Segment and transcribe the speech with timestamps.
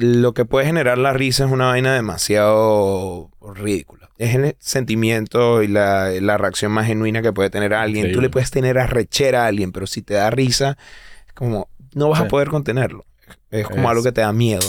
[0.00, 4.08] lo que puede generar la risa es una vaina demasiado ridícula.
[4.16, 8.12] Es el sentimiento y la, la reacción más genuina que puede tener alguien.
[8.12, 10.78] Tú le puedes tener arrechera a alguien, pero si te da risa,
[11.26, 12.24] es como no vas Sí.
[12.26, 13.04] a poder contenerlo.
[13.50, 14.66] Es como Es- algo que te da miedo.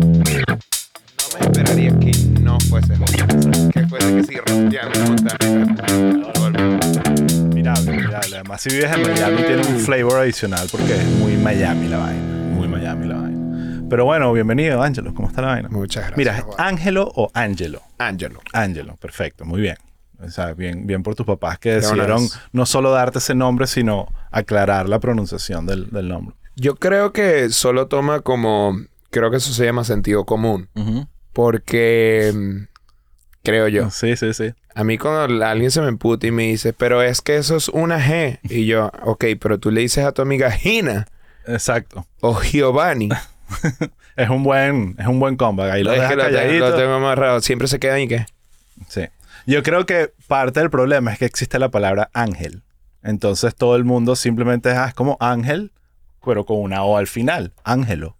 [0.00, 3.70] No me esperaría que no fuese joven.
[3.70, 6.39] Que fuese que siga Mirable, mirable.
[8.20, 12.22] Además, si vives en Miami, tiene un flavor adicional porque es muy Miami la vaina.
[12.52, 13.86] Muy Miami la vaina.
[13.88, 15.14] Pero bueno, bienvenido, Ángelo.
[15.14, 15.68] ¿Cómo está la vaina?
[15.70, 16.18] Muchas gracias.
[16.18, 16.44] Mira, ¿es.
[16.58, 17.82] Ángelo o Ángelo?
[17.98, 18.40] Ángelo.
[18.52, 19.76] Ángelo, perfecto, muy bien.
[20.22, 24.06] O sea, bien, bien por tus papás que decidieron no solo darte ese nombre, sino
[24.30, 26.36] aclarar la pronunciación del, del nombre.
[26.56, 28.76] Yo creo que solo toma como.
[29.10, 30.68] Creo que eso se llama sentido común.
[31.32, 32.66] Porque.
[33.42, 33.90] Creo yo.
[33.90, 34.52] Sí, sí, sí.
[34.74, 37.68] A mí cuando alguien se me emputa y me dice, pero es que eso es
[37.68, 38.38] una G.
[38.44, 41.06] Y yo, ok, pero tú le dices a tu amiga Gina
[41.46, 42.06] Exacto.
[42.20, 43.08] o Giovanni.
[44.16, 45.70] Es un buen, es un buen comeback.
[45.72, 46.68] Ahí lo es que lo, tengo- calladito.
[46.70, 47.40] lo tengo amarrado.
[47.40, 48.26] Siempre se quedan y qué.
[48.88, 49.06] Sí.
[49.46, 52.62] Yo creo que parte del problema es que existe la palabra ángel.
[53.02, 55.72] Entonces todo el mundo simplemente ah, es como ángel,
[56.22, 57.54] pero con una O al final.
[57.64, 58.16] Ángelo.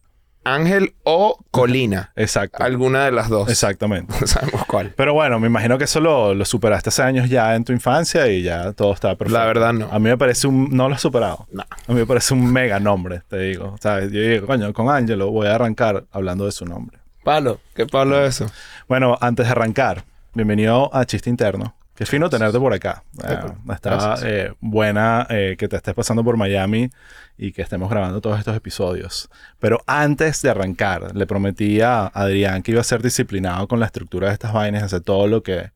[0.54, 2.12] Ángel o Colina.
[2.16, 2.62] Exacto.
[2.62, 3.48] Alguna de las dos.
[3.48, 4.14] Exactamente.
[4.20, 4.92] No sabemos cuál.
[4.96, 8.28] Pero bueno, me imagino que eso lo, lo superaste hace años ya en tu infancia
[8.28, 9.38] y ya todo está perfecto.
[9.38, 9.88] La verdad no.
[9.90, 10.68] A mí me parece un...
[10.76, 11.46] No lo has superado.
[11.50, 11.62] No.
[11.62, 13.72] A mí me parece un mega nombre, te digo.
[13.74, 16.98] O sea, yo digo, coño, con Ángelo voy a arrancar hablando de su nombre.
[17.24, 17.60] Palo.
[17.74, 18.52] ¿Qué palo es eso?
[18.88, 20.04] Bueno, antes de arrancar,
[20.34, 21.74] bienvenido a Chiste Interno.
[22.00, 23.04] Qué fino tenerte por acá.
[23.28, 23.36] Eh,
[23.74, 24.22] está Gracias.
[24.24, 26.88] eh, buena eh, que te estés pasando por Miami
[27.36, 29.28] y que estemos grabando todos estos episodios.
[29.58, 33.84] Pero antes de arrancar, le prometí a Adrián que iba a ser disciplinado con la
[33.86, 35.72] estructura de estas vainas, hacer todo lo que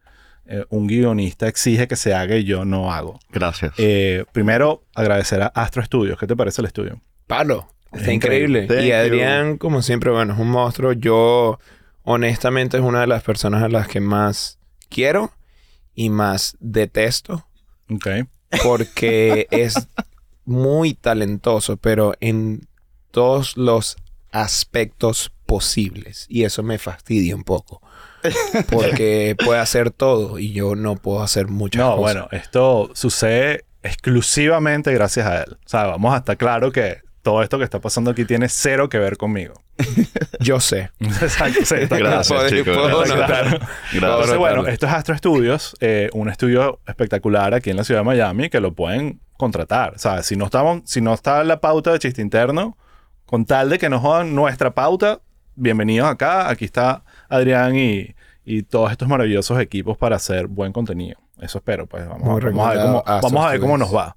[0.46, 3.20] eh, un guionista exige que se haga y yo no hago.
[3.30, 3.74] Gracias.
[3.76, 6.18] Eh, primero, agradecer a Astro Studios.
[6.18, 7.02] ¿Qué te parece el estudio?
[7.26, 7.68] Palo.
[7.92, 8.62] Está Es increíble.
[8.64, 8.86] increíble.
[8.86, 10.94] Y Thank Adrián, como siempre, bueno, es un monstruo.
[10.94, 11.58] Yo,
[12.02, 15.30] honestamente, es una de las personas a las que más quiero
[15.94, 17.46] y más detesto.
[17.90, 18.06] Ok.
[18.62, 19.74] Porque es
[20.44, 22.68] muy talentoso, pero en
[23.10, 23.96] todos los
[24.30, 26.26] aspectos posibles.
[26.28, 27.80] Y eso me fastidia un poco.
[28.70, 32.00] Porque puede hacer todo y yo no puedo hacer muchas No, cosas.
[32.00, 35.52] bueno, esto sucede exclusivamente gracias a él.
[35.64, 38.90] O sea, vamos a estar claro que todo esto que está pasando aquí tiene cero
[38.90, 39.54] que ver conmigo.
[40.40, 40.90] Yo sé.
[41.00, 42.16] Exacto, sí, está claro.
[42.16, 43.08] Gracias, chicos.
[43.08, 43.60] Gracias.
[43.94, 48.04] Entonces, bueno, esto es Astro Studios, eh, un estudio espectacular aquí en la ciudad de
[48.04, 49.94] Miami que lo pueden contratar.
[49.94, 52.76] O sea, si no, estamos, si no está la pauta de chiste interno,
[53.24, 55.20] con tal de que nos jodan nuestra pauta,
[55.56, 56.50] bienvenidos acá.
[56.50, 58.14] Aquí está Adrián y,
[58.44, 61.23] y todos estos maravillosos equipos para hacer buen contenido.
[61.44, 63.78] Eso espero, pues vamos, a- vamos a ver cómo, vamos a ver cómo Studios.
[63.92, 64.16] nos va.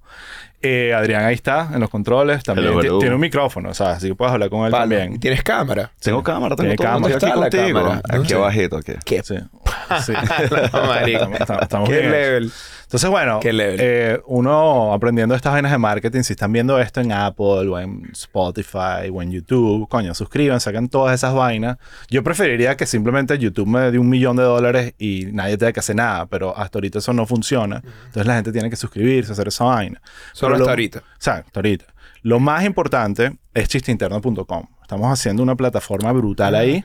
[0.60, 2.98] Eh, Adrián ahí está en los controles, también Hello, ti- hello.
[2.98, 4.82] tiene un micrófono, o sea, así que puedes hablar con él Palo.
[4.82, 5.12] también.
[5.14, 5.92] ¿Y tienes cámara?
[6.02, 6.86] Tengo cámara, tengo Tiene todo.
[6.88, 7.14] cámara.
[7.14, 7.78] Estoy aquí ¿Dónde está la contigo.
[7.90, 8.02] cámara?
[8.12, 8.34] No Aquí sé.
[8.34, 8.92] abajito, aquí.
[9.04, 9.22] ¿Qué?
[9.22, 9.36] Sí.
[10.04, 10.12] Sí.
[11.38, 12.10] Estamos- estamos ¿Qué bien.
[12.10, 12.52] level?
[12.88, 13.38] Entonces, bueno,
[13.78, 18.08] eh, uno aprendiendo estas vainas de marketing, si están viendo esto en Apple o en
[18.12, 21.76] Spotify o en YouTube, coño, suscriban, sacan todas esas vainas.
[22.08, 25.80] Yo preferiría que simplemente YouTube me dé un millón de dólares y nadie tenga que
[25.80, 27.82] hacer nada, pero hasta ahorita eso no funciona.
[28.06, 30.00] Entonces la gente tiene que suscribirse, hacer esa vaina.
[30.32, 30.98] Solo hasta lo- ahorita.
[31.00, 31.84] O sea, hasta ahorita.
[32.22, 34.64] Lo más importante es chisteinterno.com.
[34.80, 36.82] Estamos haciendo una plataforma brutal Ah, ahí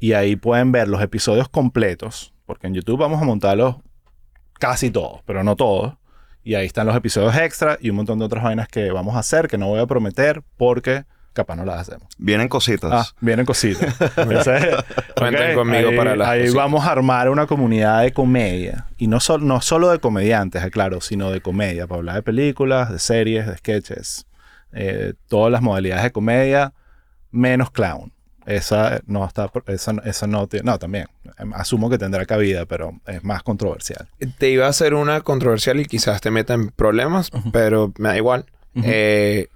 [0.00, 3.76] y ahí pueden ver los episodios completos, porque en YouTube vamos a montarlos
[4.60, 5.94] casi todos, pero no todos.
[6.44, 9.18] Y ahí están los episodios extra y un montón de otras vainas que vamos a
[9.18, 12.08] hacer que no voy a prometer porque capaz no las hacemos.
[12.18, 12.90] Vienen cositas.
[12.92, 13.94] Ah, vienen cositas.
[14.16, 14.74] Entonces,
[15.54, 16.54] conmigo ahí- para las Ahí cositas.
[16.62, 18.86] vamos a armar una comunidad de comedia.
[18.96, 21.86] Y no, sol- no solo de comediantes, aclaro, sino de comedia.
[21.86, 24.26] Para hablar de películas, de series, de sketches.
[24.72, 26.72] eh, todas las modalidades de comedia,
[27.30, 28.12] menos clown.
[28.50, 31.06] Esa no está, esa, esa no tiene, no, también.
[31.38, 34.08] Em, Asumo que tendrá cabida, pero es más controversial.
[34.38, 38.16] Te iba a hacer una controversial y quizás te meta en problemas, pero me da
[38.16, 38.46] igual.
[38.74, 39.48] Eh,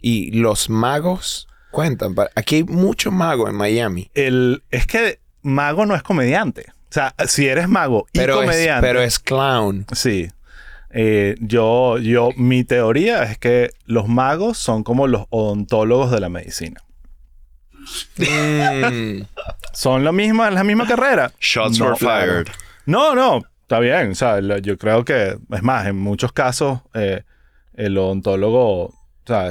[0.00, 2.14] y los magos cuentan.
[2.34, 4.10] Aquí hay muchos magos en Miami.
[4.14, 6.66] El, es que mago no es comediante.
[6.68, 8.86] O sea, si eres mago y Pero es, comediante.
[8.86, 9.86] pero es clown.
[9.92, 10.30] Sí.
[10.90, 16.28] Eh, yo, yo, mi teoría es que los magos son como los odontólogos de la
[16.28, 16.82] medicina.
[18.18, 19.22] Mm.
[19.72, 21.32] Son la misma, la misma carrera.
[21.40, 22.46] Shots No, were fired.
[22.86, 24.10] No, no, está bien.
[24.10, 27.22] O sea, yo creo que, es más, en muchos casos, eh,
[27.74, 28.94] el odontólogo,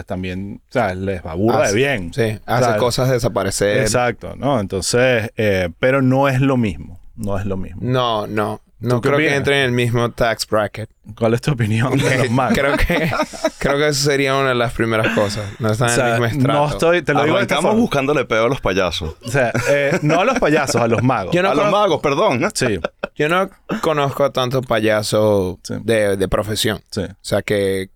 [0.05, 2.13] también, sea, les va burda de Hace- bien.
[2.13, 3.77] Sí, hace cosas desaparecer.
[3.81, 4.59] Exacto, ¿no?
[4.59, 6.99] Entonces, eh, pero no es lo mismo.
[7.15, 7.79] No es lo mismo.
[7.83, 8.61] No, no.
[8.81, 10.89] No creo que entre en el mismo tax bracket.
[11.15, 13.11] ¿Cuál es tu opinión de los creo que
[13.59, 15.45] creo que eso sería una de las primeras cosas.
[15.59, 16.59] No están O sea, en el mismo estrato.
[16.59, 17.01] no estoy...
[17.03, 17.81] Te lo digo de esta Arrancamos forma.
[17.81, 19.15] buscándole peo a los payasos.
[19.23, 21.33] O sea, eh, no a los payasos, a los magos.
[21.33, 22.41] Yo no a los magos, perdón.
[22.55, 22.79] Sí,
[23.15, 23.49] Yo no
[23.81, 25.75] conozco a tanto payaso Sí.
[25.83, 26.81] de, de profesión.
[26.89, 27.01] sí.
[27.03, 27.91] O sea que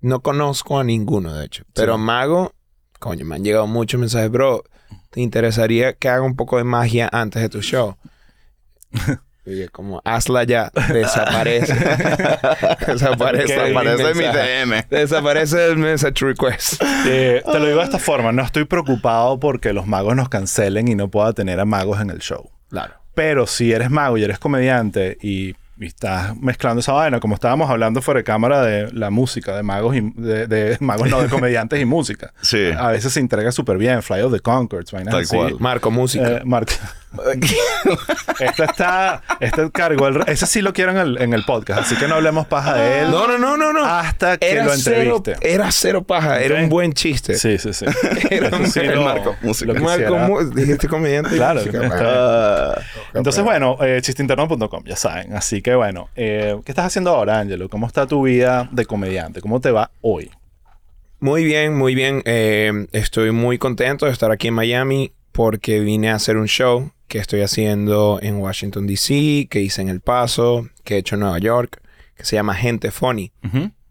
[0.00, 1.64] no conozco a ninguno, de hecho.
[1.74, 2.52] Pero mago,
[2.98, 4.64] coño, me han llegado muchos mensajes, bro.
[5.10, 7.96] ¿Te interesaría que haga un poco de magia antes de tu show?
[9.46, 10.70] Y yo como, hazla ya.
[10.92, 11.74] Desaparece.
[12.86, 13.54] Desaparece.
[13.66, 14.24] el Aparece mi.
[14.24, 14.84] DM.
[14.90, 16.82] Desaparece el message request.
[17.06, 18.32] Eh, te lo digo de esta forma.
[18.32, 22.10] No estoy preocupado porque los magos nos cancelen y no pueda tener a magos en
[22.10, 22.50] el show.
[22.70, 22.94] Claro.
[23.14, 27.70] Pero si eres mago y eres comediante y, y estás mezclando esa vaina, como estábamos
[27.70, 31.28] hablando fuera de cámara de la música, de magos y de, de magos no de
[31.28, 32.32] comediantes y música.
[32.40, 32.70] Sí.
[32.76, 35.36] A veces se entrega súper bien, Fly of the Concords, vainas Tal así.
[35.36, 35.56] cual.
[35.60, 36.38] Marco, música.
[36.38, 36.72] Eh, Marco.
[38.40, 41.96] este está, este cargo, el- ese sí lo quiero en el, en el podcast, así
[41.96, 43.84] que no hablemos paja de él no, no, no, no, no.
[43.84, 45.54] hasta que lo cero, entreviste.
[45.54, 46.40] era cero paja.
[46.40, 47.34] Era un buen chiste.
[47.34, 47.86] Sí, sí, sí.
[48.30, 49.72] Era un sí Marco, música.
[49.74, 51.36] Marco, mu- dijiste comediante.
[51.36, 51.60] Claro.
[51.60, 52.82] música.
[53.14, 55.34] Entonces, bueno, eh, chisteinterno.com, ya saben.
[55.34, 57.68] Así que, bueno, eh, ¿qué estás haciendo ahora, Angelo?
[57.68, 59.40] ¿Cómo está tu vida de comediante?
[59.40, 60.30] ¿Cómo te va hoy?
[61.20, 62.22] Muy bien, muy bien.
[62.24, 66.92] Eh, estoy muy contento de estar aquí en Miami porque vine a hacer un show
[67.08, 71.22] que estoy haciendo en Washington, D.C., que hice en El Paso, que he hecho en
[71.22, 71.82] Nueva York,
[72.14, 73.32] que se llama Gente Funny.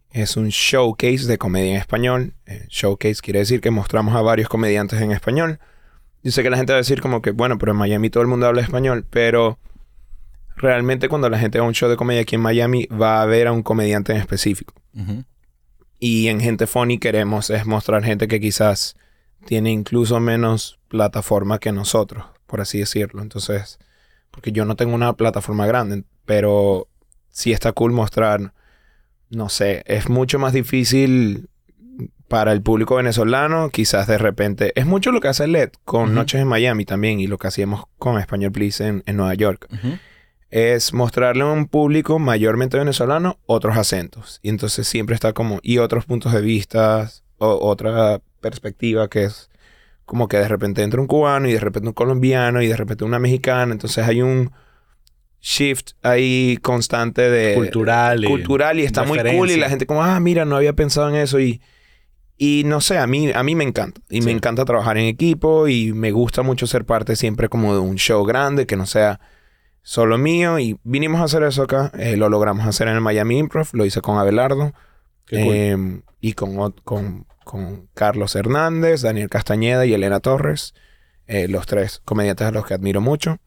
[0.10, 2.34] Es un showcase de comedia en español.
[2.45, 5.60] Eh, showcase quiere decir que mostramos a varios comediantes en español.
[6.24, 8.24] Yo sé que la gente va a decir como que, bueno, pero en Miami todo
[8.24, 9.60] el mundo habla español, pero
[10.56, 13.25] realmente cuando la gente va a un show de comedia aquí en Miami va a
[13.25, 14.74] ver a un comediante en específico.
[16.00, 18.96] Y en Gente Funny queremos es mostrar gente que quizás
[19.45, 23.22] tiene incluso menos plataforma que nosotros, por así decirlo.
[23.22, 23.80] Entonces,
[24.31, 26.88] porque yo no tengo una plataforma grande, pero
[27.30, 28.54] sí está cool mostrar,
[29.30, 31.50] no sé, es mucho más difícil
[32.28, 34.72] para el público venezolano, quizás de repente.
[34.75, 36.16] Es mucho lo que hace LED con.
[36.16, 39.68] Noches en Miami también y lo que hacíamos con Español Please en, en Nueva York
[40.54, 44.39] es mostrarle a un público mayormente venezolano otros acentos.
[44.44, 49.50] Y entonces siempre está como, y otros puntos de vista, o otra perspectiva que es
[50.06, 53.04] como que de repente entra un cubano y de repente un colombiano y de repente
[53.06, 53.72] una mexicana.
[53.74, 54.51] Entonces hay un
[55.42, 57.56] shift ahí constante de...
[57.56, 58.24] Cultural.
[58.24, 61.10] y- cultural y está muy cool y la gente como, ah, mira, no había pensado
[61.10, 61.60] en eso y...
[62.36, 64.01] Y no sé, a mí, a mí me encanta.
[64.10, 67.80] Y me encanta trabajar en equipo y me gusta mucho ser parte siempre como de
[67.80, 69.19] un show grande que no sea
[69.84, 70.57] solo mío.
[70.60, 71.92] Y vinimos a hacer eso acá.
[71.98, 73.68] Eh, lo logramos hacer en el Miami Improv.
[73.74, 74.74] Lo hice con Abelardo.
[75.30, 75.40] Cool.
[75.40, 80.74] eh, y con, con, con Carlos Hernández, Daniel Castañeda y Elena Torres.
[81.28, 83.38] eh, los tres comediantes a los que admiro mucho.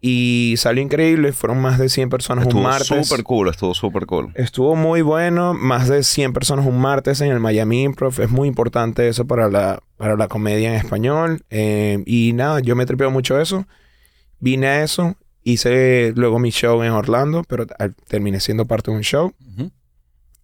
[0.00, 1.32] Y salió increíble.
[1.32, 3.06] Fueron más de 100 personas un Estuvo martes.
[3.08, 4.30] súper cool, estuvo súper cool.
[4.36, 8.20] Estuvo muy bueno, más de 100 personas un martes en el Miami Improv.
[8.20, 11.42] Es muy importante eso para la, para la comedia en español.
[11.50, 13.66] Eh, y nada, yo me tripeo mucho eso.
[14.40, 17.66] Vine a eso, hice luego mi show en Orlando, pero
[18.06, 19.32] terminé siendo parte de un show.
[19.52, 19.72] Ujú.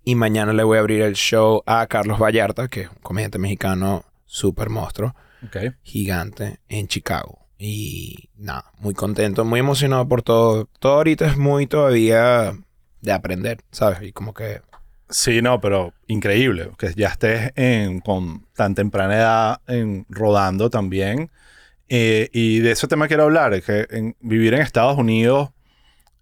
[0.04, 3.38] Y mañana le voy a abrir el show a Carlos Vallarta, que es un comediante
[3.38, 5.14] mexicano súper monstruo,
[5.44, 5.56] Ok.
[5.82, 7.46] gigante, en Chicago.
[7.58, 10.68] Y nada, muy contento, muy emocionado por todo.
[10.78, 12.52] Todo ahorita es muy todavía
[13.00, 14.02] de aprender, ¿sabes?
[14.02, 14.60] Y como que
[15.10, 21.30] Sí, no, pero increíble que ya estés en, con tan temprana edad en, rodando también.
[21.88, 25.50] Eh, y de ese tema quiero hablar, es que en, vivir en Estados Unidos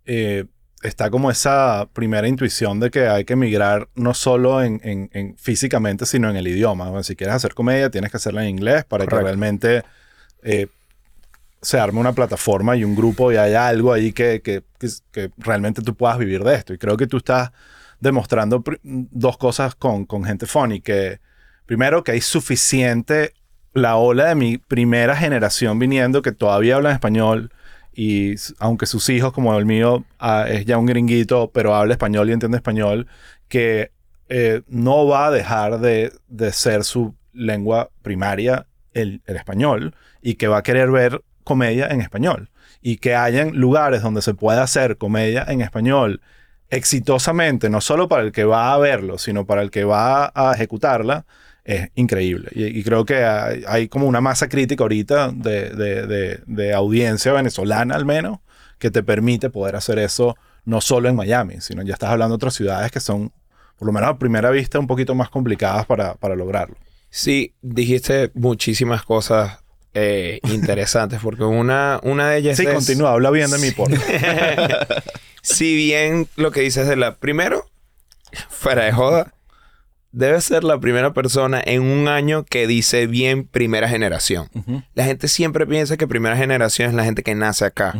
[0.04, 0.44] eh,
[0.82, 5.36] está como esa primera intuición de que hay que emigrar no solo en, en- en
[5.38, 6.88] físicamente, sino en el idioma.
[6.88, 9.82] Bueno, si quieres hacer comedia, tienes que hacerla en inglés para que realmente
[10.42, 10.66] eh,
[11.60, 15.30] se arme una plataforma y un grupo y haya algo ahí que, que- que- que
[15.38, 16.74] realmente tú puedas vivir de esto.
[16.74, 17.52] Y creo que tú estás
[18.00, 21.20] demostrando dos cosas con, con gente funny, que
[21.66, 23.32] primero que hay suficiente,
[23.74, 27.52] la ola de mi primera generación viniendo que todavía hablan español
[27.94, 32.28] y aunque sus hijos como el mío ah, es ya un gringuito, pero habla español
[32.28, 33.06] y entiende español,
[33.48, 33.92] que
[34.28, 40.34] eh, no va a dejar de, de ser su lengua primaria el, el español y
[40.34, 42.50] que va a querer ver comedia en español.
[42.80, 46.20] Y que hayan lugares donde se pueda hacer comedia en español
[46.72, 50.52] exitosamente, no solo para el que va a verlo, sino para el que va a
[50.54, 51.26] ejecutarla,
[51.64, 52.48] es increíble.
[52.52, 56.72] Y, y creo que hay, hay como una masa crítica ahorita de, de- de- de
[56.74, 58.38] audiencia venezolana al menos,
[58.78, 62.36] que te permite poder hacer eso no solo en Miami, sino ya estás hablando de
[62.36, 63.32] otras ciudades que son,
[63.78, 66.76] por lo menos a primera vista, un poquito más complicadas para, para lograrlo.
[67.10, 69.58] Sí, dijiste muchísimas cosas
[69.94, 72.72] eh, interesantes, porque una, una de ellas Sí, es...
[72.74, 73.88] continúa, habla bien de mí, por
[75.42, 77.16] si bien lo que dices de la...
[77.16, 77.66] Primero,
[78.48, 79.34] fuera de joda,
[80.12, 84.48] debe ser la primera persona en un año que dice bien primera generación.
[84.94, 87.94] La gente siempre piensa que primera generación es la gente que nace acá.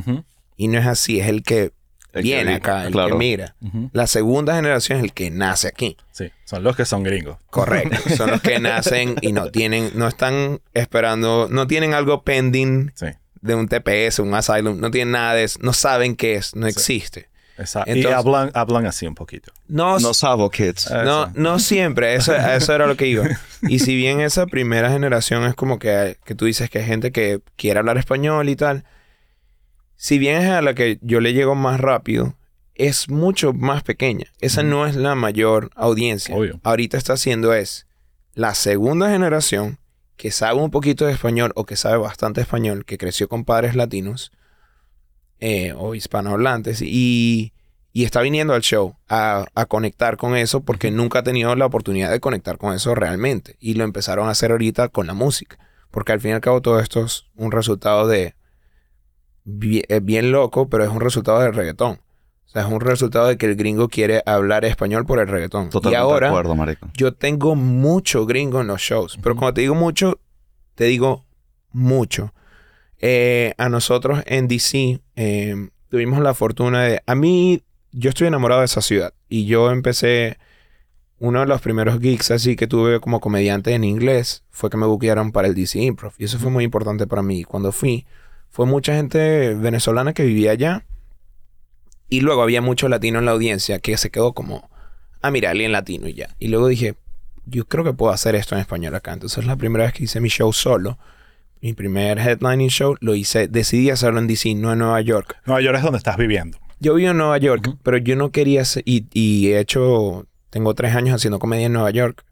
[0.57, 1.73] Y no es así, es el que
[2.12, 3.09] El viene vi- acá, el claro.
[3.11, 3.57] que mira.
[3.92, 5.97] La segunda generación es el que nace aquí.
[6.12, 7.38] Sí, son los que son gringos.
[7.50, 7.97] Correcto.
[8.16, 13.07] Son los que nacen y no tienen, no están esperando, no tienen algo pending Sí,
[13.40, 16.66] de un TPS, un asylum, no tienen nada de eso, no saben qué es, no
[16.66, 17.28] existe.
[17.59, 17.92] Exacto.
[17.94, 19.52] y hablan, hablan así un poquito.
[19.68, 20.90] No, No sabo kids.
[20.90, 23.25] Eh, no, no siempre, eso, eso era lo que iba.
[23.68, 27.12] Y si bien esa primera generación es como que, que tú dices que hay gente
[27.12, 28.85] que quiere hablar español y tal,
[29.97, 32.37] si bien es a la que yo le llego más rápido,
[32.75, 34.26] es mucho más pequeña.
[34.40, 36.35] Esa no es la mayor audiencia.
[36.35, 36.61] Obvio.
[36.64, 37.87] Ahorita está haciendo es
[38.35, 39.78] la segunda generación
[40.16, 43.75] que sabe un poquito de español o que sabe bastante español, que creció con padres
[43.75, 44.32] latinos
[45.44, 47.52] eh, o hispanohablantes y,
[47.92, 51.66] y está viniendo al show a, a conectar con eso porque nunca ha tenido la
[51.66, 53.56] oportunidad de conectar con eso realmente.
[53.58, 55.58] Y lo empezaron a hacer ahorita con la música.
[55.90, 58.37] Porque al fin y al cabo todo esto es un resultado de...
[59.42, 61.99] Bien, es bien loco, pero es un resultado del reggaetón.
[62.46, 65.70] O sea, es un resultado de que el gringo quiere hablar español por el reggaetón.
[65.70, 66.88] Totalmente y ahora de acuerdo, marico.
[66.94, 69.18] yo tengo mucho gringo en los shows.
[69.20, 70.20] Pero cuando te digo mucho,
[70.76, 71.25] te digo
[71.72, 72.32] mucho.
[73.04, 77.02] Eh, a nosotros en DC eh, tuvimos la fortuna de...
[77.04, 79.12] A mí, yo estoy enamorado de esa ciudad.
[79.28, 80.38] Y yo empecé...
[81.18, 84.87] Uno de los primeros gigs así que tuve como comediante en inglés fue que me
[84.87, 86.14] buquearon para el DC Improv.
[86.18, 87.44] Y eso fue muy importante para mí.
[87.44, 88.06] Cuando fui,
[88.50, 90.85] fue mucha gente venezolana que vivía allá.
[92.09, 94.68] Y luego había mucho latino en la audiencia que se quedó como,
[95.21, 96.35] ah, mira, alguien latino y ya.
[96.40, 96.97] Y luego dije,
[97.47, 99.12] yo creo que puedo hacer esto en español acá.
[99.12, 100.99] Entonces la primera vez que hice mi show solo,
[101.62, 105.37] mi primer headlining show, lo hice, decidí hacerlo en DC, no en Nueva York.
[105.47, 106.59] Nueva York es donde estás viviendo.
[106.81, 110.75] Yo vivo en Nueva York, pero yo no quería hacer, y, y he hecho, tengo
[110.75, 112.25] tres años haciendo comedia en Nueva York,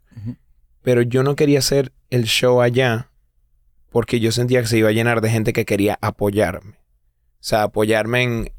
[0.81, 3.11] pero yo no quería hacer el show allá
[3.91, 6.71] porque yo sentía que se iba a llenar de gente que quería apoyarme.
[6.71, 8.51] O sea, apoyarme en...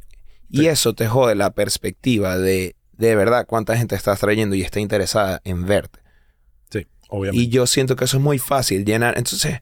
[0.51, 4.81] Y eso te jode la perspectiva de, de verdad, cuánta gente estás trayendo y está
[4.81, 6.01] interesada en verte.
[6.71, 7.43] Sí, obviamente.
[7.43, 9.17] Y yo siento que eso es muy fácil llenar.
[9.17, 9.61] Entonces,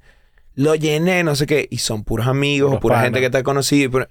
[0.54, 3.42] lo llené, no sé qué, y son puros amigos, o pura gente que te ha
[3.42, 3.84] conocido.
[3.84, 4.08] Y, pura-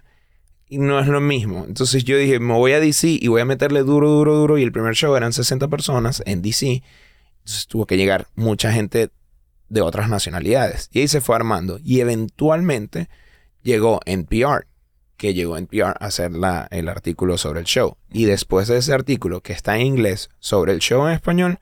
[0.67, 1.65] y no es lo mismo.
[1.67, 4.57] Entonces yo dije, me voy a DC y voy a meterle duro, duro, duro.
[4.57, 6.83] Y el primer show eran 60 personas en DC.
[7.39, 9.09] Entonces tuvo que llegar mucha gente
[9.69, 10.89] de otras nacionalidades.
[10.91, 11.79] Y ahí se fue armando.
[11.83, 13.09] Y eventualmente
[13.61, 14.65] llegó NPR,
[15.17, 17.97] que llegó NPR a hacer la, el artículo sobre el show.
[18.11, 21.59] Y después de ese artículo, que está en inglés, sobre el show en español,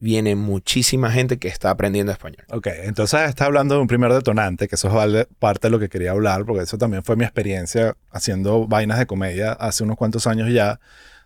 [0.00, 2.44] viene muchísima gente que está aprendiendo español.
[2.50, 5.88] Ok, entonces está hablando de un primer detonante, que eso es parte de lo que
[5.88, 10.26] quería hablar, porque eso también fue mi experiencia haciendo vainas de comedia hace unos cuantos
[10.26, 10.80] años ya,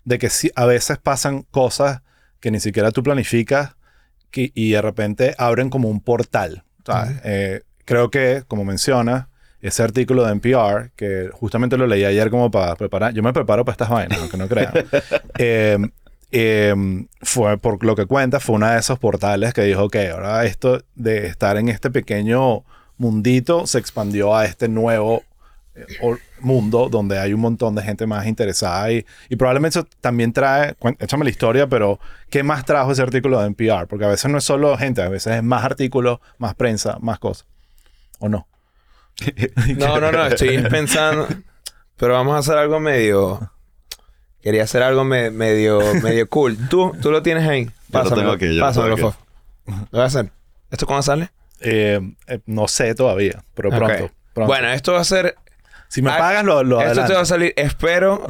[0.05, 2.03] de que sí, a veces pasan cosas
[2.41, 3.77] que ni siquiera tú planificas
[4.31, 6.65] que- y de repente abren como un portal.
[6.85, 7.13] ¿sabes?
[7.13, 7.21] Ujú.
[7.25, 9.27] Eh, creo que, como mencionas,
[9.63, 13.65] ese artículo de NPR, que justamente lo leí ayer como para preparar, yo me preparo
[13.65, 14.73] para estas vainas, aunque no crean.
[15.39, 15.79] Eh,
[16.37, 16.75] eh,
[17.23, 20.83] fue por lo que cuenta, fue uno de esos portales que dijo que ahora esto
[20.97, 22.65] de estar en este pequeño
[22.97, 25.23] mundito se expandió a este nuevo
[25.77, 25.87] eh,
[26.41, 30.75] mundo donde hay un montón de gente más interesada y, y probablemente eso también trae,
[30.99, 32.01] échame la historia, pero
[32.31, 33.87] ¿qué más trajo ese artículo de NPR?
[33.87, 37.21] Porque a veces no es solo gente, a veces es más artículos, más prensa, más
[37.21, 37.47] cosas.
[38.19, 38.49] ¿O no?
[39.77, 41.29] No, no, no, estoy pensando.
[41.97, 43.53] Pero vamos a hacer algo medio.
[44.45, 46.57] Quería hacer algo me- medio, medio cool.
[46.69, 47.69] ¿Tú, tú lo tienes ahí.
[47.89, 49.17] Yo lo tengo aquí, yo lo pásamelo, tengo.
[49.67, 50.31] Lo voy a hacer.
[50.71, 51.31] ¿Esto cuándo sale?
[51.61, 54.11] Eh, eh, no sé todavía, pero pronto.
[54.35, 54.47] pronto.
[54.47, 55.35] Bueno, esto va a ser.
[55.89, 57.55] si me ah, pagas, lo, lo esto te va a salir.
[57.57, 58.23] Espero.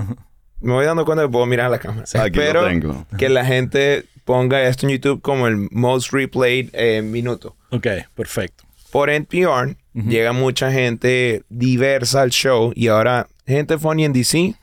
[0.61, 2.02] Me voy dando cuenta que puedo mirar a la cámara.
[2.04, 3.06] Aquí Espero lo tengo.
[3.18, 7.56] que la gente ponga esto en YouTube como el most replayed eh, minuto.
[7.71, 8.64] Ok, perfecto.
[8.92, 10.09] por NPR Ujú.
[10.09, 14.54] llega mucha gente diversa al show y ahora gente funny en DC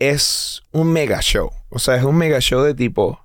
[0.00, 1.50] es un mega show.
[1.68, 3.20] O sea, es un mega show de tipo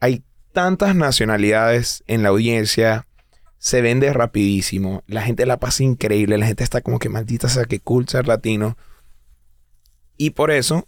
[0.00, 0.22] hay
[0.52, 3.06] tantas nacionalidades en la audiencia,
[3.56, 7.64] se vende rapidísimo, la gente la pasa increíble, la gente está como que maldita sea
[7.64, 8.76] que cool ser latino.
[10.18, 10.86] Y por eso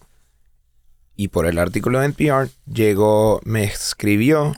[1.16, 4.54] y por el artículo de NPR llegó me escribió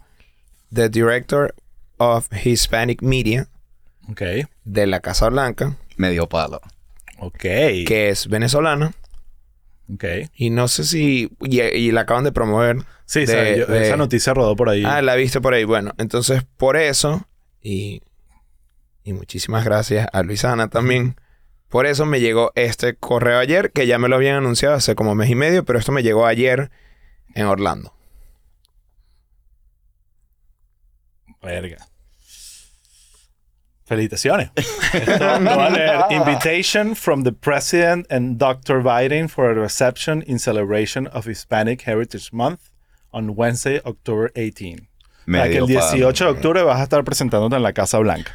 [0.75, 1.55] the director
[1.99, 3.47] of Hispanic Media
[4.11, 4.23] Ok,
[4.65, 6.61] de la Casa Blanca, Medio palo.
[7.19, 7.39] ok.
[7.39, 8.93] que es venezolana.
[10.35, 11.31] Y no sé si...
[11.41, 12.79] Y, y la acaban de promover.
[13.07, 14.83] Sí, de- sí, yo- de- esa noticia rodó por ahí.
[14.85, 15.65] Ah, la viste por ahí.
[15.65, 17.27] Bueno, entonces por eso...
[17.63, 18.03] Y,
[19.03, 21.17] y muchísimas gracias a Luisana también.
[21.69, 25.15] Por eso me llegó este correo ayer, que ya me lo habían anunciado hace como
[25.15, 26.71] mes y medio, pero esto me llegó ayer
[27.35, 27.93] en Orlando.
[31.43, 31.87] Verga.
[33.89, 34.51] Felicitaciones.
[34.57, 36.01] Esto lo va a leer.
[36.11, 38.83] Invitation from the President and Dr.
[38.83, 42.61] Biden for a reception in celebration of Hispanic Heritage Month
[43.13, 44.89] on Wednesday, October 18.
[45.27, 47.99] O sea, que el Medio 18 de octubre vas a estar presentándote en la Casa
[47.99, 48.33] Blanca.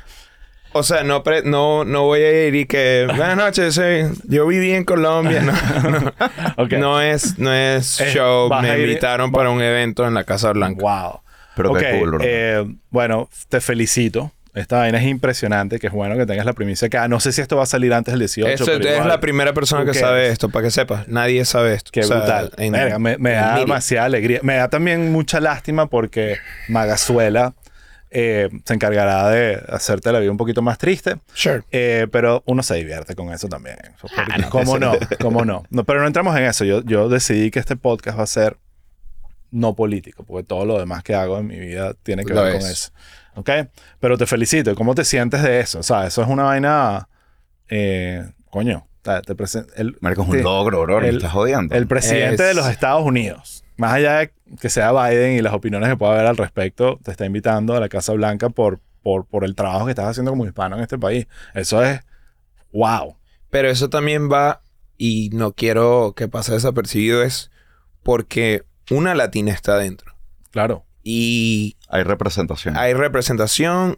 [0.76, 3.06] O sea, no, pre- no, no voy a ir y que...
[3.16, 5.42] Buenas noches, sí, yo viví en Colombia.
[5.42, 5.54] No,
[5.90, 6.14] no.
[6.58, 6.74] Ok.
[6.74, 8.50] No es, no es Eh, show.
[8.62, 10.82] Me a ir- invitaron para un evento en la Casa Blanca.
[10.82, 11.22] Wow.
[11.56, 12.20] Pero ok, qué cool, bro.
[12.24, 14.32] eh, bueno, te felicito.
[14.56, 17.08] Esta vaina es impresionante, que es bueno que tengas la primicia acá.
[17.08, 18.48] No sé si esto va a salir antes del 18.
[18.52, 21.08] Esto pero es igual, la primera persona who que sabe esto, para que sepas.
[21.08, 21.90] Nadie sabe esto.
[21.92, 22.52] Qué O sea, brutal.
[22.58, 23.60] en- Verga, me, me en da media.
[23.62, 24.40] demasiada alegría.
[24.44, 26.38] Me da también mucha lástima porque
[26.70, 27.56] Magazuela
[28.12, 31.16] eh, se encargará de hacerte la vida un poquito más triste.
[31.34, 31.64] Sure.
[31.72, 33.78] Eh, pero uno se divierte con eso también.
[34.16, 34.94] Ah, no, ¿Cómo eso- no?
[35.20, 35.64] ¿Cómo no?
[35.72, 35.84] no?
[35.84, 36.64] Pero no entramos en eso.
[36.64, 38.58] Yo, yo decidí que este podcast va a ser
[39.50, 42.54] no político, porque todo lo demás que hago en mi vida tiene que Lo ver
[42.54, 42.70] con es.
[42.70, 42.92] eso.
[43.36, 43.50] ¿Ok?
[44.00, 44.76] Pero te felicito.
[44.76, 45.80] ¿Cómo te sientes de eso?
[45.80, 47.08] O sea, eso es una vaina...
[47.70, 48.88] eh, coño.
[49.02, 49.12] te
[49.76, 51.00] el, es un logro, bro.
[51.02, 51.76] El- estás jodiendo.
[51.76, 55.54] el presidente Es- de los Estados Unidos, más allá de que sea Biden y las
[55.54, 59.26] opiniones que pueda haber al respecto, te está invitando a la Casa Blanca por, por,
[59.26, 61.26] por el trabajo que estás haciendo como hispano en este país.
[61.56, 62.00] Eso es
[62.72, 63.18] wow.
[63.50, 64.62] Pero eso también va,
[64.98, 67.50] y no quiero que pase desapercibido, es
[68.04, 70.16] porque una latina está adentro.
[70.52, 70.86] Claro.
[71.04, 72.76] Y Hay representación.
[72.78, 73.98] hay representación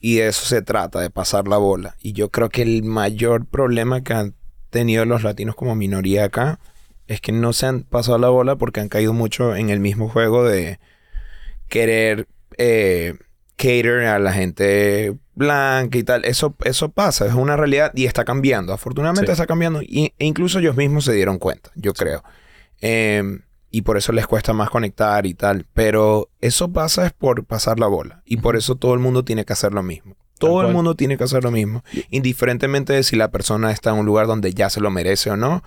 [0.00, 1.96] y de eso se trata, de pasar la bola.
[2.00, 4.34] Y yo creo que el mayor problema que han
[4.70, 6.58] tenido los latinos como minoría acá
[7.06, 10.08] es que no se han pasado la bola porque han caído mucho en el mismo
[10.08, 10.78] juego de
[11.68, 12.26] querer
[12.58, 13.14] eh,
[13.56, 16.24] cater a la gente blanca y tal.
[16.24, 18.72] Eso, eso pasa, es una realidad y está cambiando.
[18.72, 19.32] Afortunadamente Sí.
[19.32, 22.22] está cambiando y, e incluso ellos mismos se dieron cuenta, yo creo.
[22.80, 25.66] Em, y por eso les cuesta más conectar y tal.
[25.74, 28.22] Pero eso pasa es por pasar la bola.
[28.24, 30.16] Y por eso todo el mundo tiene que hacer lo mismo.
[30.38, 31.82] Todo el mundo tiene que hacer lo mismo.
[32.10, 35.36] Indiferentemente de si la persona está en un lugar donde ya se lo merece o
[35.36, 35.62] no.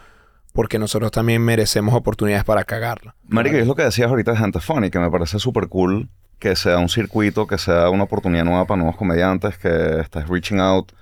[0.53, 3.15] Porque nosotros también merecemos oportunidades para cagarla.
[3.27, 6.55] Marico, es lo que decías ahorita de Gente Funny, que me parece súper cool que
[6.55, 10.93] sea un circuito, que sea una oportunidad nueva para nuevos comediantes, que estés reaching out.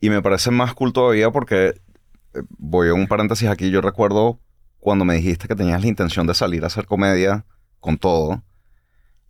[0.00, 1.68] Y me parece más cool todavía porque,
[2.34, 4.40] eh, voy a un paréntesis aquí, yo recuerdo
[4.84, 7.46] cuando me dijiste que tenías la intención de salir a hacer comedia
[7.80, 8.44] con todo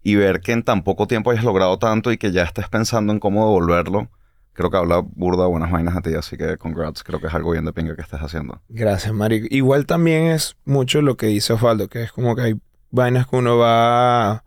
[0.02, 3.12] y ver que en tan poco tiempo hayas logrado tanto y que ya estés pensando
[3.12, 4.10] en cómo devolverlo.
[4.52, 7.04] Creo que habla burda buenas vainas a ti, así que congrats.
[7.04, 8.60] Creo que es algo bien de pinga que estés haciendo.
[8.68, 9.46] Gracias, Mario.
[9.48, 12.54] Igual también es mucho lo que dice Osvaldo, que es como que hay
[12.90, 14.42] vainas que uno va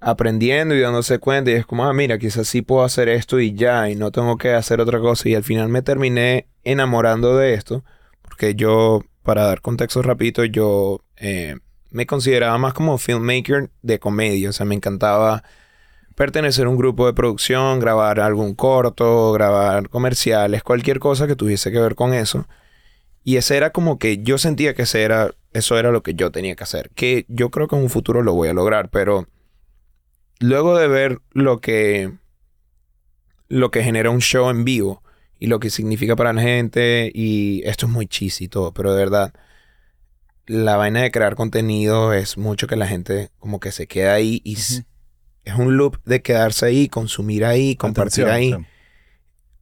[0.00, 3.54] aprendiendo y dándose cuenta y es como, ah, mira, quizás sí puedo hacer esto y
[3.54, 5.28] ya, y no tengo que hacer otra cosa.
[5.28, 7.84] Y al final me terminé enamorando de esto,
[8.22, 11.56] porque yo, para dar contexto rapidito, yo eh,
[11.90, 15.44] me consideraba más como filmmaker de comedia, o sea, me encantaba
[16.14, 21.70] pertenecer a un grupo de producción, grabar algún corto, grabar comerciales, cualquier cosa que tuviese
[21.70, 22.48] que ver con eso.
[23.22, 26.32] Y ese era como que yo sentía que ese era, eso era lo que yo
[26.32, 26.88] tenía que hacer.
[26.94, 29.28] Que yo creo que en un futuro lo voy a lograr, pero
[30.40, 32.14] luego de ver lo que,
[33.48, 35.02] lo que genera un show en vivo
[35.38, 38.92] y lo que significa para la gente, y esto es muy cheesy y todo, pero
[38.92, 39.32] de verdad,
[40.46, 44.40] la vaina de crear contenido es mucho que la gente como que se queda ahí
[44.44, 44.84] y es
[45.56, 48.66] un loop de quedarse ahí, consumir ahí, compartir Atención, ahí.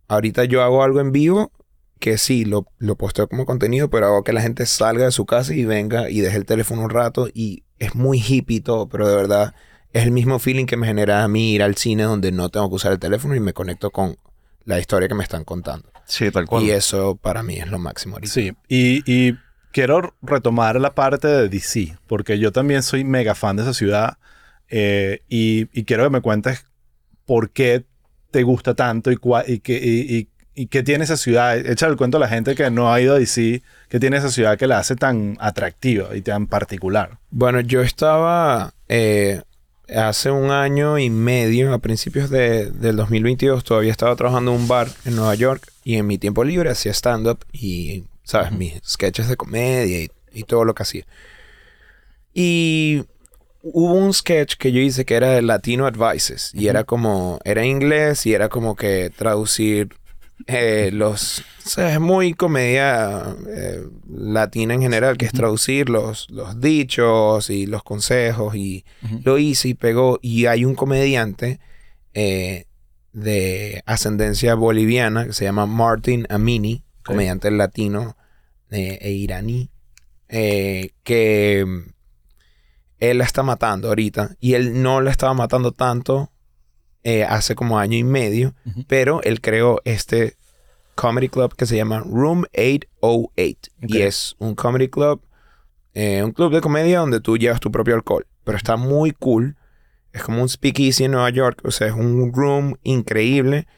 [0.09, 1.53] Ahorita yo hago algo en vivo
[1.99, 5.27] que sí, lo, lo posteo como contenido, pero hago que la gente salga de su
[5.27, 8.89] casa y venga y deje el teléfono un rato y es muy hippie y todo,
[8.89, 9.55] pero de verdad
[9.93, 12.69] es el mismo feeling que me genera a mí ir al cine donde no tengo
[12.69, 14.19] que usar el teléfono y me conecto con
[14.67, 15.91] la historia que me están contando.
[16.05, 16.63] Sí, tal cual.
[16.65, 18.33] Y eso para mí es lo máximo ahorita.
[18.33, 19.37] Sí, y, y
[19.73, 24.19] quiero retomar la parte de DC, porque yo también soy mega fan de esa ciudad
[24.69, 26.67] eh, y, y quiero que me cuentes
[27.25, 27.85] por qué
[28.31, 31.57] te gusta tanto y, cua- y, qué- y- y- qué tiene esa ciudad.
[31.59, 34.31] Échale el cuento a la gente que no ha ido a DC, qué tiene esa
[34.31, 37.19] ciudad que la hace tan atractiva y tan particular.
[37.31, 39.43] Bueno, yo estaba eh,
[39.95, 44.69] hace un año y medio, a principios de- del 2022, todavía estaba trabajando en un
[44.69, 48.53] bar en Nueva York y en mi tiempo libre hacía stand-up y, ¿sabes?
[48.53, 51.05] Mis sketches de comedia y, y todo lo que hacía.
[52.35, 53.05] Y
[53.63, 57.65] hubo un sketch que yo hice que era de Latino Advices y era como, era
[57.65, 59.95] inglés y era como que traducir
[60.47, 66.31] eh, los, o sea, es muy comedia eh, latina en general, que es traducir los,
[66.31, 68.85] los dichos y los consejos y
[69.25, 70.19] lo hice y pegó.
[70.23, 71.59] Y hay un comediante
[72.15, 72.67] eh,
[73.13, 78.17] de ascendencia boliviana que se llama Martin Amini comediante latino
[78.71, 79.71] e iraní,
[80.29, 81.97] que mm,
[82.99, 86.33] él la está matando ahorita y él no la estaba matando tanto
[87.09, 88.57] eh, hace como año y medio,
[88.89, 90.36] pero él creó este
[90.97, 93.89] comedy club que se llama Room 808 Ok.
[93.89, 95.23] y es un comedy club,
[95.95, 99.57] eh, un club de comedia donde tú llevas tu propio alcohol, pero está muy cool.
[100.13, 103.69] Es como un speakeasy en Nueva York, o sea, es un room increíble.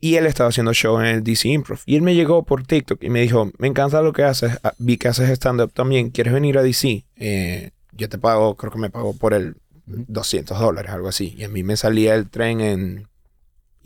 [0.00, 1.80] Y él estaba haciendo show en el DC Improv.
[1.86, 4.58] Y él me llegó por TikTok y me dijo, me encanta lo que haces.
[4.62, 6.10] Ah, Vi que haces stand-up también.
[6.10, 7.04] ¿Quieres venir a DC?
[7.16, 11.34] Eh, yo te pago, creo que me pago por el 200 dólares, algo así.
[11.36, 13.08] Y a mí me salía el tren en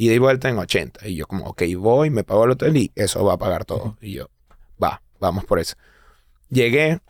[0.09, 1.07] y vuelta en 80.
[1.09, 3.99] Y yo como, ok, voy, me pago el hotel y eso va a pagar todo.
[4.01, 4.31] Y yo,
[4.83, 5.77] va, vamos por eso.
[6.49, 7.01] Llegué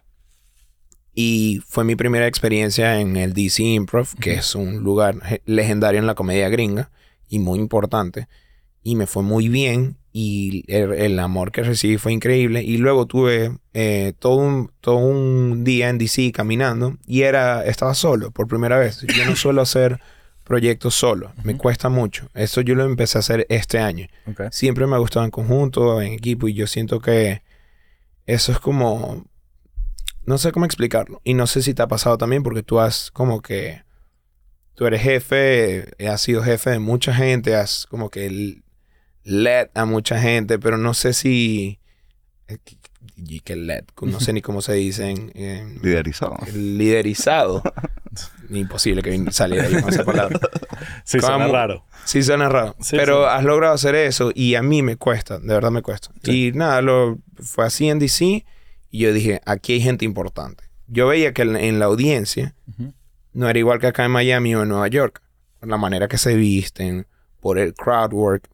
[1.15, 6.07] y fue mi primera experiencia en el DC Improv, que es un lugar legendario en
[6.07, 6.91] la comedia gringa
[7.29, 8.27] y muy importante.
[8.83, 12.65] Y me fue muy bien y el, el amor que recibí fue increíble.
[12.65, 17.95] Y luego tuve eh, todo, un, todo un día en DC caminando y era, estaba
[17.95, 19.07] solo por primera vez.
[19.17, 20.01] Yo no suelo hacer
[20.51, 22.29] proyectos solo, me cuesta mucho.
[22.35, 24.09] Esto yo lo empecé a hacer este año.
[24.51, 27.45] Siempre me ha gustado en conjunto, en equipo, y yo siento que
[28.27, 29.25] eso es como.
[30.25, 31.21] No sé cómo explicarlo.
[31.23, 33.85] Y no sé si te ha pasado también, porque tú has como que.
[34.75, 38.61] Tú eres jefe, eh, has sido jefe de mucha gente, has como que
[39.23, 41.79] led a mucha gente, pero no sé si.
[43.23, 46.37] Y que led, no sé ni cómo se dice en- en, Liderizado.
[46.55, 47.63] liderizado.
[48.51, 50.41] Imposible que saliera ahí con esa palabra.
[51.05, 51.53] Sí, suena ¿Cómo?
[51.53, 51.85] raro.
[52.05, 52.75] Sí, suena raro.
[52.81, 53.29] Sí, pero sí.
[53.31, 56.11] has logrado hacer eso y a mí me cuesta, de verdad me cuesta.
[56.25, 58.45] Y nada, lo, fue así en DC
[58.91, 60.65] y yo dije, aquí hay gente importante.
[60.89, 62.55] Yo veía que en, en la audiencia
[63.33, 65.23] no era igual que acá en Miami o en Nueva York.
[65.61, 67.07] Por la manera que se visten,
[67.39, 68.49] por el crowd work.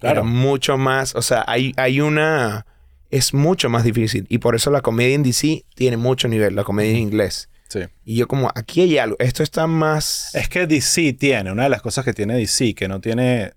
[0.00, 0.20] Claro.
[0.20, 2.66] Era mucho más, o sea, hay, hay una...
[3.14, 6.64] Es mucho más difícil y por eso la comedia en DC tiene mucho nivel, la
[6.64, 7.48] comedia en inglés.
[7.68, 7.80] Sí.
[8.04, 10.34] Y yo como, aquí hay algo, esto está más...
[10.34, 13.52] Es que DC tiene, una de las cosas que tiene DC, que no tiene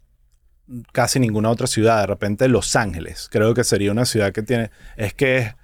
[0.91, 4.69] casi ninguna otra ciudad, de repente Los Ángeles, creo que sería una ciudad que tiene,
[4.95, 5.55] es que es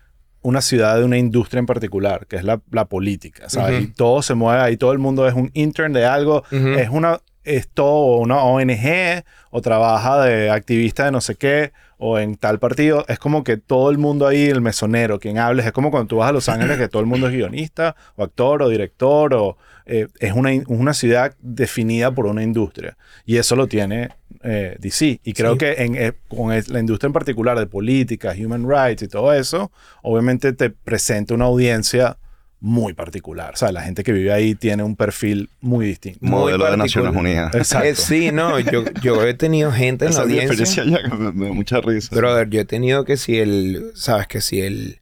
[0.42, 3.76] una ciudad de una industria en particular, que es la, la política, ¿sabes?
[3.80, 3.84] Ujú.
[3.84, 6.70] Y todo se mueve ahí, todo el mundo es un intern de algo, Ujú.
[6.70, 12.20] es una, es todo una ONG o trabaja de activista de no sé qué o
[12.20, 15.72] en tal partido, es como que todo el mundo ahí, el mesonero, quien hables, es
[15.72, 18.62] como cuando tú vas a Los Ángeles que todo el mundo es guionista o actor
[18.62, 23.68] o director o eh, es una, una ciudad definida por una industria y eso lo
[23.68, 24.10] tiene
[24.44, 25.60] eh, DC y creo Sí.
[25.60, 29.72] que en, eh, con la industria en particular de política, human rights y todo eso,
[30.02, 32.18] obviamente te presenta una audiencia
[32.64, 36.20] muy particular, o sea, la gente que vive ahí tiene un perfil muy distinto.
[36.22, 36.78] Muy Modelo de.
[36.78, 37.54] Naciones Unidas.
[37.56, 37.90] Exacto.
[37.90, 40.64] Eh, sí, no, yo, yo he tenido gente en la Esa es mi audiencia.
[40.64, 42.16] experiencia ya que me, me da mucha risa.
[42.16, 45.02] Brother, yo he tenido que si el, sabes que si el,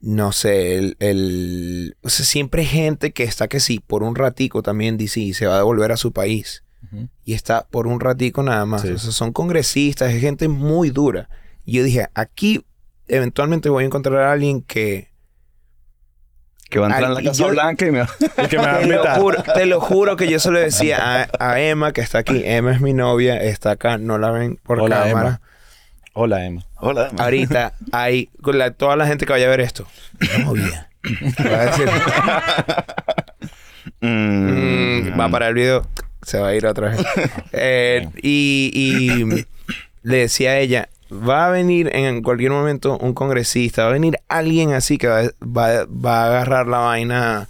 [0.00, 4.14] no sé, el, el, o sea, siempre hay gente que está que sí, por un
[4.14, 6.62] ratico también dice y se va a devolver a su país.
[7.24, 8.82] Y está por un ratico nada más.
[8.82, 8.90] Sí.
[8.90, 11.28] O sea, son congresistas, es gente muy dura.
[11.64, 12.64] Y yo dije, aquí
[13.08, 15.09] eventualmente voy a encontrar a alguien que...
[16.70, 18.04] que va a entrar en la Casa yo- Blanca y me
[18.48, 19.18] que me va a Te lo, invitar.
[19.20, 22.40] juro, te lo juro que yo se lo decía a, a Emma, que está aquí.
[22.44, 25.10] Emma es mi novia, está acá, no la ven por Hola, cámara.
[25.28, 25.40] Emma.
[26.14, 26.62] Hola, Emma.
[26.76, 27.08] Hola.
[27.10, 27.22] Emma.
[27.24, 29.86] Ahorita hay con la- toda la gente que vaya a ver esto.
[30.44, 30.88] Novia.
[31.44, 31.88] Va a decir,
[34.02, 35.86] Mm, mm, va para el video,
[36.22, 37.00] se va a ir otra vez.
[37.52, 39.46] Eh, y, y
[40.02, 44.18] le decía a ella, va a venir en cualquier momento un congresista, va a venir
[44.28, 47.48] alguien así que va, va- va a agarrar la vaina.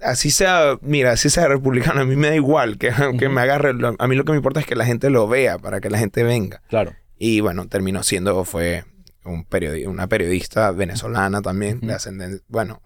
[0.00, 3.72] Así sea, mira, así sea republicano, a mí me da igual que, que me agarre.
[3.98, 5.98] A mí lo que me importa es que la gente lo vea, para que la
[5.98, 6.62] gente venga.
[6.68, 6.92] Claro.
[7.18, 8.84] Y bueno, terminó siendo, fue
[9.24, 12.80] un periodi- una periodista venezolana también, de ascendencia, bueno,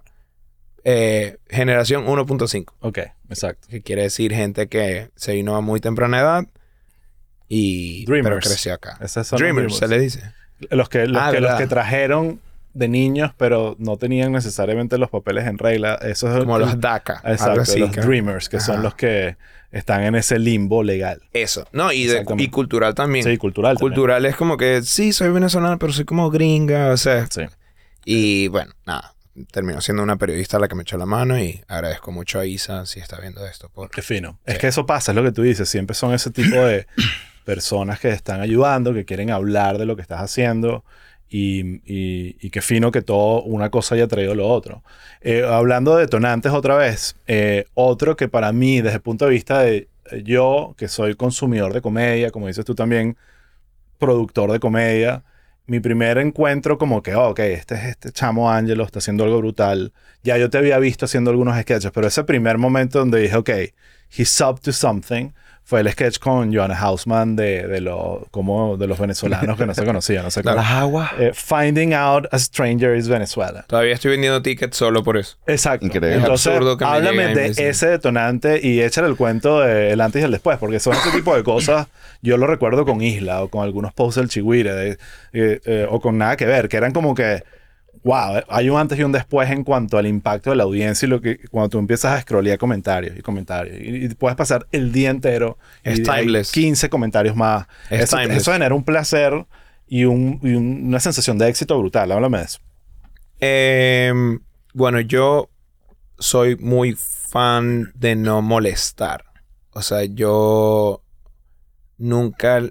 [0.85, 3.69] eh, generación 1.5, Ok, exacto.
[3.69, 6.47] que quiere decir gente que se vino a muy temprana edad
[7.49, 8.99] y pero creció acá.
[9.01, 10.23] Esos son los Dreamers, se le dice.
[10.71, 12.41] Los que, los, Ah, que, los trajeron
[12.75, 15.97] de niños, pero no tenían necesariamente los papeles en regla.
[15.97, 17.79] Esos Como los DACA, Exacto, algo así.
[17.81, 19.37] los que- Dreamers, que son los que
[19.73, 21.21] están en ese limbo legal.
[21.33, 22.45] Eso, no, y, de, Exactamente.
[22.45, 23.25] y cultural también.
[23.25, 23.77] Sí, cultural.
[23.77, 23.91] también.
[23.95, 27.27] cultural es como que sí, soy venezolana, pero soy como gringa, o sea.
[27.31, 27.43] Sí.
[28.05, 29.15] Y bueno, nada,
[29.51, 32.85] terminó siendo una periodista la que me echó la mano y agradezco mucho a Isa
[32.87, 33.69] si está viendo esto.
[33.71, 33.91] Por...
[33.91, 34.39] Qué fino.
[34.45, 35.69] Es que eso pasa, es lo que tú dices.
[35.69, 36.87] Siempre son ese tipo de
[37.43, 40.85] personas que están ayudando, que quieren hablar de lo que estás haciendo.
[41.29, 44.83] Y, y, y qué fino que todo una cosa haya traído lo otro.
[45.23, 49.31] Eh, hablando de detonantes otra vez, eh, otro que para mí, desde el punto de
[49.31, 53.17] vista de eh, yo, que soy consumidor de comedia, como dices tú también,
[53.99, 55.25] productor de comedia,
[55.67, 59.39] mi primer encuentro como que, oh, ok, este es este chamo Angelo, está haciendo algo
[59.39, 59.93] brutal.
[60.23, 63.51] Ya yo te había visto haciendo algunos sketches, pero ese primer momento donde dije, ok,
[64.17, 65.31] he's up to something,
[65.65, 69.75] fue el sketch con Joanna Hausman de, de, lo, como de los venezolanos que no
[69.75, 70.25] se conocían.
[70.25, 70.57] No sé cómo.
[70.57, 71.11] Las aguas.
[71.19, 73.65] Eh, Finding Out a Stranger is Venezuela.
[73.69, 75.37] Todavía estoy vendiendo tickets solo por eso.
[75.47, 75.87] Exacto.
[75.87, 76.17] Increíble.
[76.19, 80.21] Entonces, Es absurdo que me háblame de ese- detonante y échale el cuento del antes
[80.21, 81.87] y el después, porque son ese tipo de cosas.
[82.21, 84.99] Yo lo recuerdo con Isla o con algunos posts del Chihuire de-
[85.33, 87.43] eh, eh, o con nada que ver, que eran como que,
[88.05, 91.07] wow, eh, hay un antes y un después en cuanto al impacto de la audiencia
[91.07, 94.67] y lo que cuando tú empiezas a scrollear comentarios y comentarios y, y puedes pasar
[94.73, 96.53] el día entero Es y hay timeless.
[96.53, 97.67] 15 comentarios más.
[97.91, 98.39] Es eso, timeless.
[98.43, 99.47] eso genera un placer
[99.87, 102.11] y, un- y un- una sensación de éxito brutal.
[102.13, 102.59] Háblame de eso.
[103.41, 104.41] Em,
[104.75, 105.51] bueno, yo
[106.19, 109.25] soy muy fan de no molestar.
[109.73, 111.03] O sea, yo
[111.99, 112.63] nunca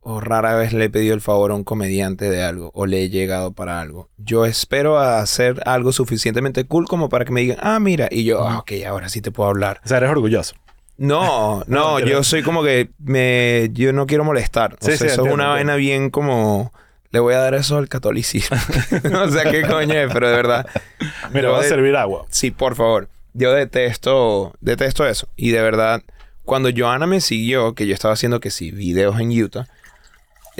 [0.00, 3.02] o rara vez le he pedido el favor a un comediante de algo o le
[3.02, 4.08] he llegado para algo.
[4.16, 8.46] Yo espero hacer algo suficientemente cool como para que me digan, ah, mira, y yo,
[8.46, 9.80] ah, ok, ahora sí te puedo hablar.
[9.84, 10.54] O sea, eres orgulloso.
[10.96, 14.74] No, no, No, yo soy como que me, yo no quiero molestar.
[14.74, 16.72] O Sí, sea, sí, eso es una vaina bien como,
[17.10, 18.56] le voy a dar eso al catolicismo.
[19.22, 20.66] o sea, qué coño es, pero de verdad.
[21.32, 22.24] Mira, voy a servir agua.
[22.30, 23.08] Sí, por favor.
[23.34, 25.28] Yo detesto, detesto eso.
[25.36, 26.02] Y de verdad,
[26.44, 29.68] cuando Joana me siguió, que yo estaba haciendo que sí, videos en Utah,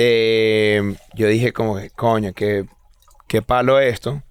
[0.00, 2.64] eh, yo dije como que, coño, qué,
[3.26, 4.22] qué palo esto.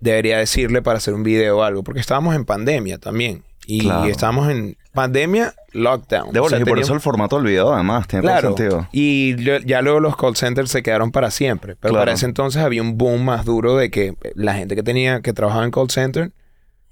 [0.00, 3.42] Debería decirle para hacer un video o algo, porque estábamos en pandemia también.
[3.66, 4.04] Y Claro.
[4.04, 6.32] estábamos en pandemia, lockdown.
[6.32, 8.48] De O sea, bolas, y por teníamos- eso el formato del video, además, tiene Claro.
[8.48, 8.88] sentido.
[8.92, 9.34] Y
[9.66, 11.74] ya luego los call centers se quedaron para siempre.
[11.76, 12.02] Pero Claro.
[12.02, 15.32] para ese entonces había un boom más duro de que la gente que tenía, que
[15.32, 16.30] trabajaba en call center,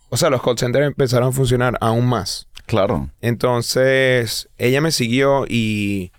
[0.09, 2.49] o sea, los call centers empezaron a funcionar aún más.
[2.67, 3.11] Claro.
[3.21, 6.11] Entonces, ella me siguió y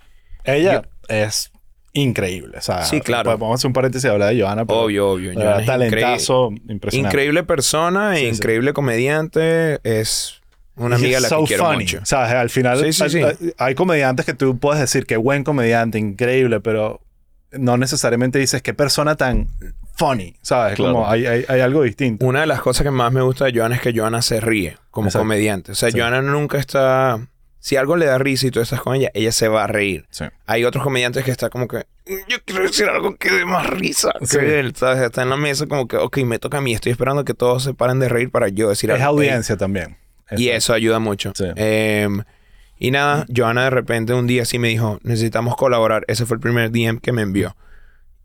[0.45, 1.51] Ella es
[1.93, 2.57] increíble.
[2.57, 3.31] O sea, Sí, claro.
[3.31, 4.65] a hacer un paréntesis a hablar de Johanna.
[4.65, 5.33] pero obvio, obvio.
[5.33, 6.97] Joana verdad, es talentazo impresionante.
[7.15, 8.27] Increíble persona, Sí, sí.
[8.27, 10.41] increíble comediante, es
[10.75, 11.83] una amiga a la so que quiero funny.
[11.83, 11.99] mucho.
[12.01, 13.21] O sea, al final Sí, sí, hay, sí.
[13.21, 16.99] hay- hay comediantes que tú puedes decir que buen comediante, increíble, pero
[17.51, 19.47] no necesariamente dices qué persona tan
[19.95, 20.35] funny.
[20.41, 20.73] ¿Sabes?
[20.75, 20.93] Claro.
[20.93, 22.25] Como hay, hay, algo distinto.
[22.25, 24.77] Una de las cosas que más me gusta de Joana es que Joana se ríe
[24.89, 25.21] como Exacto.
[25.21, 25.73] comediante.
[25.73, 25.89] O sea.
[25.93, 27.19] Joana nunca está...
[27.65, 30.05] Si algo le da risa y tú estás con ella, ella se va a reír.
[30.09, 30.25] Sí.
[30.47, 31.85] Hay otros comediantes que está como que...
[32.27, 34.37] Yo quiero decir algo que dé más risa que Sí.
[34.37, 34.75] él.
[34.75, 35.01] ¿sabes?
[35.01, 35.95] Está en la mesa como que...
[35.95, 36.73] Ok, me toca a mí.
[36.73, 39.05] Estoy esperando que todos se paren de reír para yo decir Es algo.
[39.07, 39.95] audiencia también.
[40.31, 40.57] Y Exacto.
[40.57, 41.31] eso ayuda mucho.
[41.35, 41.45] Sí.
[41.55, 42.23] Em,
[42.77, 46.03] y nada, Joana de repente un día sí me dijo, necesitamos colaborar.
[46.09, 47.55] Ese fue el primer DM que me envió.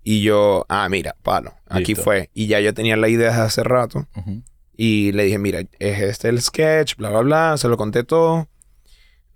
[0.03, 2.03] Y yo, ah, mira, palo, aquí Listo.
[2.03, 2.29] fue.
[2.35, 4.09] Y ya yo tenía la idea desde hace rato.
[4.16, 4.42] Ujú.
[4.77, 7.57] Y le dije, mira, es este el sketch, bla, bla, bla.
[7.57, 8.48] Se lo conté todo.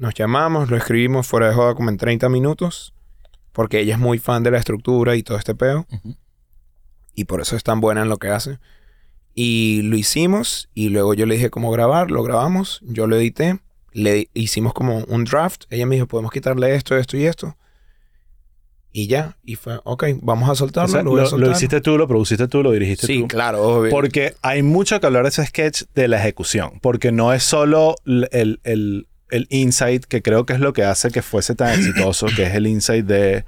[0.03, 2.93] Nos llamamos, lo escribimos fuera de joda como en 30 minutos.
[3.53, 5.87] Porque ella es muy fan de la estructura y todo este peo.
[5.93, 6.17] Ujú.
[7.15, 8.59] Y por eso es tan buena en lo que hace.
[9.37, 10.71] Y lo hicimos.
[10.75, 12.11] Y luego yo le dije cómo grabar.
[12.11, 12.81] Lo grabamos.
[12.83, 13.61] Yo lo edité.
[13.93, 15.67] Le hicimos como un draft.
[15.71, 17.57] Ella me dijo, podemos quitarle esto, esto y esto.
[18.91, 19.37] Y ya.
[19.45, 20.89] Y fue, ok, vamos a O soltarlo.
[20.93, 21.53] sea, lo a lo, lo soltar.
[21.53, 23.29] hiciste tú, lo produciste tú, lo dirigiste Sí, tú.
[23.29, 23.91] claro, obvio.
[23.93, 26.81] Porque hay mucho que hablar de ese sketch de la ejecución.
[26.81, 31.11] Porque no es solo el, el, el insight, que creo que es lo que hace
[31.11, 33.45] que fuese tan exitoso, que es el insight de...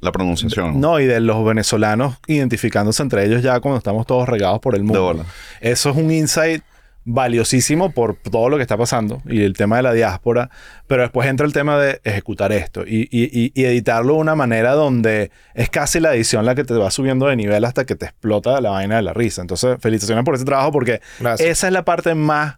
[0.00, 0.80] La pronunciación.
[0.80, 4.80] No, y de los venezolanos identificándose entre ellos ya cuando estamos todos regados por el
[4.82, 5.02] De mundo.
[5.02, 5.24] bola.
[5.60, 6.62] Eso es un insight
[7.08, 10.50] valiosísimo por todo lo que está pasando y el tema de la diáspora,
[10.86, 14.34] pero después entra el tema de ejecutar esto y, y- y- y editarlo de una
[14.34, 17.94] manera donde es casi la edición la que te va subiendo de nivel hasta que
[17.94, 19.40] te explota la vaina de la risa.
[19.40, 21.48] Entonces, felicitaciones por ese trabajo porque Gracias.
[21.48, 22.56] esa es la parte más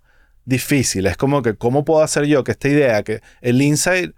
[0.48, 1.06] difícil.
[1.06, 4.12] Es como que, ¿cómo puedo hacer yo que esta idea, que el insight,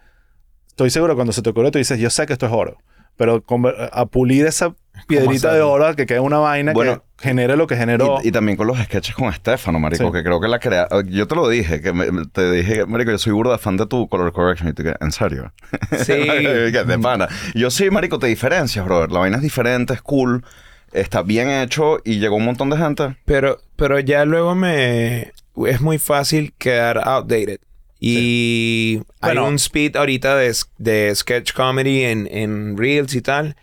[0.69, 2.79] estoy seguro cuando se te ocurre, tú dices, yo sé que esto es oro,
[3.17, 4.75] pero conver- a pulir esa
[5.07, 8.19] piedrita de oro a que quede una vaina Bueno, que genere lo que generó.
[8.23, 10.13] Y, y también con los sketches con Estefano, marico, Sí.
[10.13, 10.89] que creo que la crea...
[11.07, 14.09] Yo te lo dije, que me- te dije, marico, yo soy burda fan de tu
[14.09, 14.69] color correction.
[14.69, 15.53] Y tú, que, ¿en serio?
[16.05, 16.13] Sí.
[16.13, 17.29] De pana.
[17.55, 19.11] Yo sí, marico, te diferencias, brother.
[19.11, 20.45] La vaina es diferente, es cool,
[20.93, 23.17] está bien hecho y llegó un montón de gente.
[23.25, 25.33] Pero, pero ya luego me...
[25.67, 27.59] Es muy fácil quedar outdated.
[27.99, 29.49] Y hay Bueno.
[29.49, 33.57] un speed ahorita de, de sketch comedy en, en Reels y tal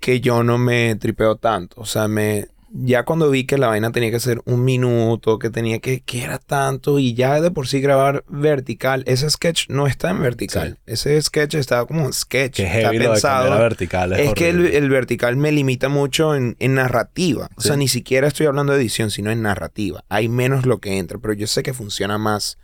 [0.00, 1.80] que yo no me tripeo tanto.
[1.80, 2.48] O sea, me...
[2.74, 6.00] Ya cuando vi que la vaina tenía que ser un minuto, que tenía que...
[6.00, 9.04] que era tanto y ya de por sí grabar vertical.
[9.06, 10.78] Ese sketch no está en vertical.
[10.86, 12.56] Ese sketch está como un sketch.
[12.56, 14.14] que está a vertical.
[14.14, 17.48] es que el, el vertical me limita mucho en, en narrativa.
[17.56, 17.68] O Sí.
[17.68, 20.04] sea, ni siquiera estoy hablando de edición, sino en narrativa.
[20.08, 22.56] Hay menos lo que entra, pero yo sé que funciona más.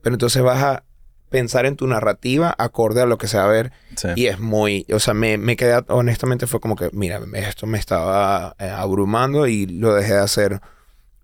[0.00, 0.84] Pero entonces vas a
[1.28, 3.72] pensar en tu narrativa acorde a lo que se va a ver.
[3.96, 4.08] Sí.
[4.16, 7.78] Y es muy, o sea, me, me quedé, honestamente fue como que, mira, esto me
[7.78, 10.60] estaba eh, abrumando y lo dejé de hacer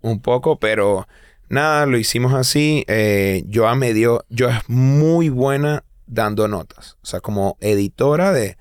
[0.01, 1.07] un poco, pero
[1.49, 2.85] nada, lo hicimos así.
[2.87, 8.57] Eh, Joa me dio, yo es muy buena dando notas, o sea, como editora de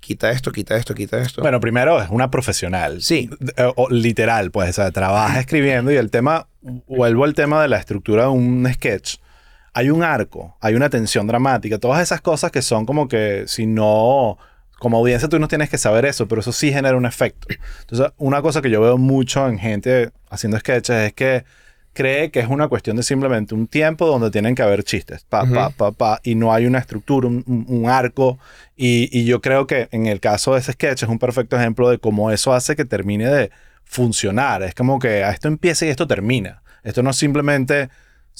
[0.00, 1.42] quita esto, quita esto, quita esto.
[1.42, 3.02] Bueno, primero es una profesional.
[3.02, 3.28] Sí.
[3.56, 6.48] Eh, o literal, pues, o sea, trabaja escribiendo y el tema,
[6.86, 9.16] vuelvo al tema de la estructura de un sketch.
[9.78, 13.64] Hay un arco, hay una tensión dramática, todas esas cosas que son como que si
[13.64, 14.36] no,
[14.80, 17.46] como audiencia tú no tienes que saber eso, pero eso sí genera un efecto.
[17.82, 21.44] Entonces, una cosa que yo veo mucho en gente haciendo sketches es que
[21.92, 25.46] cree que es una cuestión de simplemente un tiempo donde tienen que haber chistes, pa,
[25.46, 28.40] pa, pa, pa, y no hay una estructura, un, arco.
[28.76, 31.88] Y, y yo creo que en el caso de ese sketch es un perfecto ejemplo
[31.88, 33.52] de cómo eso hace que termine de
[33.84, 34.64] funcionar.
[34.64, 36.62] Es como que a esto empieza y esto termina.
[36.82, 37.90] Esto no es simplemente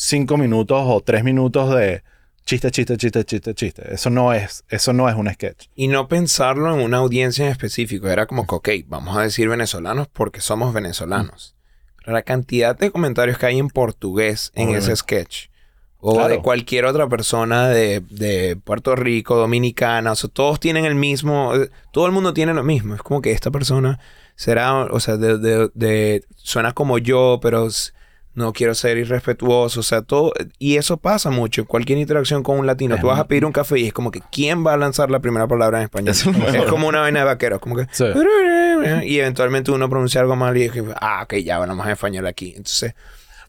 [0.00, 2.04] cinco minutos o tres minutos de
[2.46, 3.94] chiste, chiste, chiste, chiste, chiste.
[3.94, 5.66] Eso no es, eso no es un sketch.
[5.74, 8.08] Y no pensarlo en una audiencia en específico.
[8.08, 11.56] Era como que, ok, vamos a decir venezolanos porque somos venezolanos.
[11.96, 14.92] Pero la cantidad de comentarios que hay en portugués en Obviamente.
[14.92, 15.46] ese sketch.
[16.00, 16.28] O Claro.
[16.28, 20.12] de cualquier otra persona de, de Puerto Rico, Dominicana.
[20.12, 21.54] O sea, todos tienen el mismo...
[21.56, 22.94] eh, Todo el mundo tiene lo mismo.
[22.94, 23.98] Es como que esta persona
[24.36, 24.84] será...
[24.84, 27.66] O sea, de, de- de- suena como yo, pero
[28.34, 29.80] no quiero ser irrespetuoso.
[29.80, 30.32] O sea, todo...
[30.58, 31.62] Y eso pasa mucho.
[31.62, 32.94] en Cualquier interacción con un latino.
[32.94, 34.20] Es Tú vas a pedir un café y es como que...
[34.30, 36.14] ¿Quién va a lanzar la primera palabra en español?
[36.54, 37.60] Es como una vaina de vaqueros.
[37.60, 37.86] Como que...
[37.90, 38.04] Sí.
[39.04, 40.84] Y eventualmente uno pronuncia algo mal y es que...
[41.00, 42.50] Ah, ok, ya hablamos en español aquí.
[42.50, 42.94] Entonces...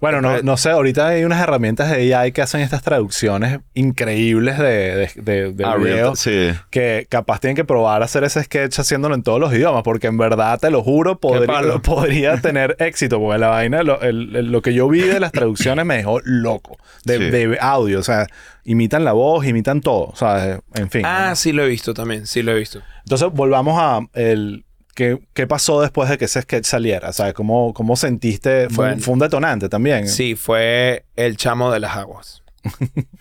[0.01, 4.57] Bueno, no, no sé, ahorita hay unas herramientas de AI que hacen estas traducciones increíbles
[4.57, 4.63] de,
[4.95, 6.19] de, de- de Ah, real- videos.
[6.19, 6.51] Sí.
[6.69, 10.17] que capaz tienen que probar hacer ese sketch haciéndolo en todos los idiomas, porque en
[10.17, 14.73] verdad, te lo juro, podría, tener éxito, porque la vaina, lo, el- el- lo que
[14.73, 17.23] yo vi de las traducciones me dejó loco, de, Sí.
[17.29, 18.27] de audio, o sea,
[18.63, 21.01] imitan la voz, imitan todo, o sea, en fin.
[21.05, 21.35] Ah, ¿no?
[21.35, 22.25] sí lo he visto también.
[22.25, 22.81] Sí lo he visto.
[23.03, 24.63] Entonces, volvamos a el...
[24.95, 27.09] ¿Qué, qué pasó después de que ese sketch saliera?
[27.09, 28.69] O sea, ¿cómo, cómo sentiste?
[28.69, 29.01] Fue, Bueno.
[29.01, 30.07] fue un detonante también.
[30.07, 32.43] Sí, fue el chamo de las aguas.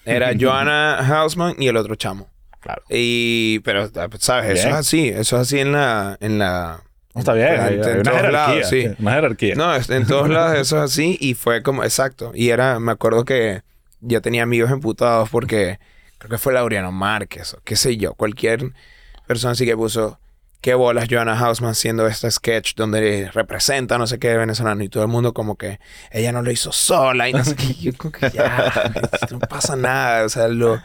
[0.04, 2.28] Era Joanna Hausman y el otro chamo.
[2.60, 2.82] Claro.
[2.90, 4.58] Y, pero, ¿sabes?
[4.58, 5.08] Eso es así.
[5.08, 6.16] Eso es así en la...
[6.20, 6.82] En la
[7.14, 8.30] está bien, en- hay, en hay una todos jerarquía.
[8.32, 8.86] lados, sí.
[8.98, 9.54] Una jerarquía.
[9.54, 11.16] No, en todos lados eso es así.
[11.20, 11.84] Y fue como...
[11.84, 12.32] Exacto.
[12.34, 12.80] Y era...
[12.80, 13.62] Me acuerdo que
[14.00, 15.78] yo tenía amigos emputados porque...
[16.18, 18.14] Creo que fue Laureano Márquez o qué sé yo.
[18.14, 18.72] Cualquier
[19.28, 20.18] persona así que puso...
[20.60, 25.04] Qué bolas Joanna Hausman haciendo este sketch donde representa no sé qué venezolano y todo
[25.04, 25.78] el mundo como que
[26.10, 27.74] ella no lo hizo sola y no sé qué.
[27.74, 28.72] Yo como que ya,
[29.30, 30.24] no pasa nada.
[30.24, 30.80] O sea, lo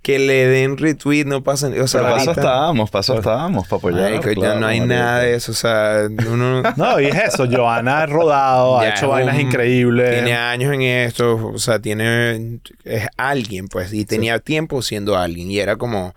[0.00, 4.12] que le den retweet no pasa O sea, Pero paso estábamos, paso estábamos para apoyar.
[4.12, 5.52] Ya claro, no hay nada de eso.
[5.52, 7.46] O sea, uno No, y es eso.
[7.50, 10.10] Joana ha rodado, ha hecho vainas un- increíbles.
[10.10, 11.48] tiene años en esto.
[11.48, 12.60] O sea, tiene...
[12.84, 13.92] Es alguien, pues.
[13.92, 15.50] Y tenía tiempo siendo alguien.
[15.50, 16.14] Y era como...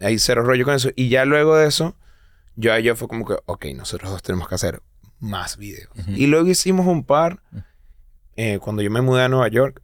[0.00, 0.88] Hay cero rollo con eso.
[0.96, 1.94] Y ya luego de eso...
[2.56, 3.36] Yo a yo fue como que...
[3.46, 4.82] Ok, nosotros dos tenemos que hacer
[5.20, 5.90] más videos.
[6.08, 7.40] Y luego hicimos un par...
[8.36, 9.82] eh, cuando yo me mudé a Nueva York...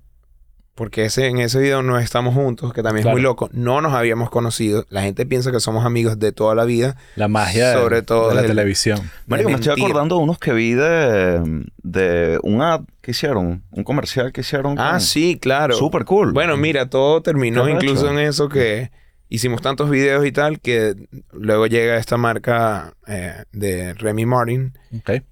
[0.75, 3.15] Porque ese, en ese video no estamos juntos, que también Claro.
[3.19, 3.51] es muy loco.
[3.53, 4.87] No nos habíamos conocido.
[4.89, 6.97] La gente piensa que somos amigos de toda la vida.
[7.15, 8.99] La magia de, Sobre todo de la del- televisión.
[9.27, 13.85] Marico, me estoy acordando de unos que vi de, de un ad que hicieron, un
[13.85, 14.79] comercial que hicieron.
[14.79, 15.75] Ah, con- sí, claro.
[15.77, 16.33] Súper cool.
[16.33, 18.91] Bueno, mira, todo terminó incluso en eso que
[19.35, 24.77] hicimos tantos videos y tal que luego llega esta marca eh, de Remy Martin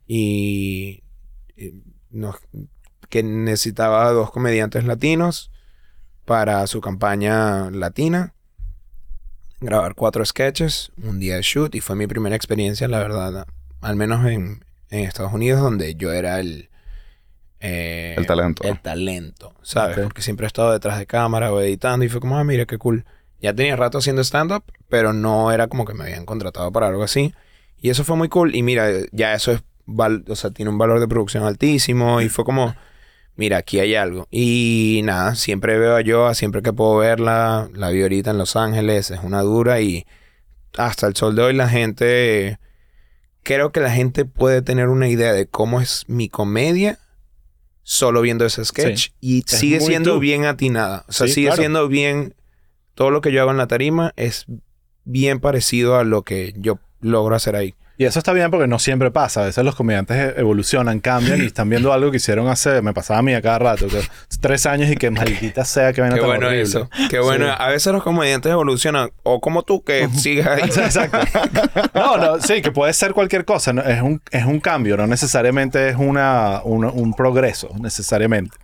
[0.07, 1.03] y,
[1.57, 1.75] y
[2.11, 2.37] nos-
[3.09, 5.51] que necesitaba dos comediantes latinos
[6.25, 8.35] para su campaña latina.
[9.61, 13.47] Grabar cuatro sketches, un día de shoot y fue mi primera experiencia, la verdad,
[13.83, 16.71] al menos en, en Estados Unidos donde yo era el...
[17.61, 18.63] eh, El talento.
[18.65, 19.97] El talento, ¿sabes?
[20.05, 22.79] Porque siempre he estado detrás de cámara o editando y fue como, ah, mira, qué
[22.79, 23.05] cool.
[23.41, 27.03] Ya tenía rato haciendo stand-up, pero no era como que me habían contratado para algo
[27.03, 27.35] así.
[27.81, 28.55] Y eso fue muy cool.
[28.55, 32.21] Y mira, ya eso es, val- o sea, tiene un valor de producción altísimo.
[32.21, 32.75] Y fue como,
[33.37, 34.29] mira, aquí hay algo.
[34.31, 37.71] Y nada, siempre veo a Joa, siempre que puedo verla.
[37.75, 39.81] La vi ahorita en Los Ángeles, es una dura.
[39.81, 40.07] Y
[40.77, 42.59] hasta el sol de hoy la gente,
[43.43, 46.99] creo que la gente puede tener una idea de cómo es mi comedia
[47.83, 49.07] solo viendo ese sketch.
[49.09, 49.13] Sí.
[49.21, 50.21] Y Es sigue siendo tú.
[50.21, 51.07] bien atinada.
[51.09, 51.63] O sea, Sí, sigue claro.
[51.63, 52.35] siendo bien...
[53.01, 54.45] Todo lo que yo hago en la tarima es
[55.05, 57.75] bien parecido a lo que yo logro hacer ahí.
[57.97, 59.41] Y eso está bien porque no siempre pasa.
[59.41, 62.83] A veces los comediantes e- evolucionan, cambian y están viendo algo que hicieron hace...
[62.83, 63.89] Me pasaba a mí a cada rato.
[63.89, 64.03] que
[64.43, 66.63] tres años y que maldita sea que vaina Qué tan bueno horrible.
[66.63, 66.91] eso.
[67.09, 67.47] Qué bueno.
[67.47, 67.53] Sí.
[67.57, 69.09] A veces los comediantes evolucionan.
[69.23, 70.61] O como tú, que sigues ahí.
[70.65, 71.19] Exacto.
[71.95, 73.73] No, no, sí, que puede ser cualquier cosa.
[73.73, 73.81] ¿no?
[73.81, 78.59] Es, un, es un cambio, no necesariamente es una, una- un progreso, necesariamente.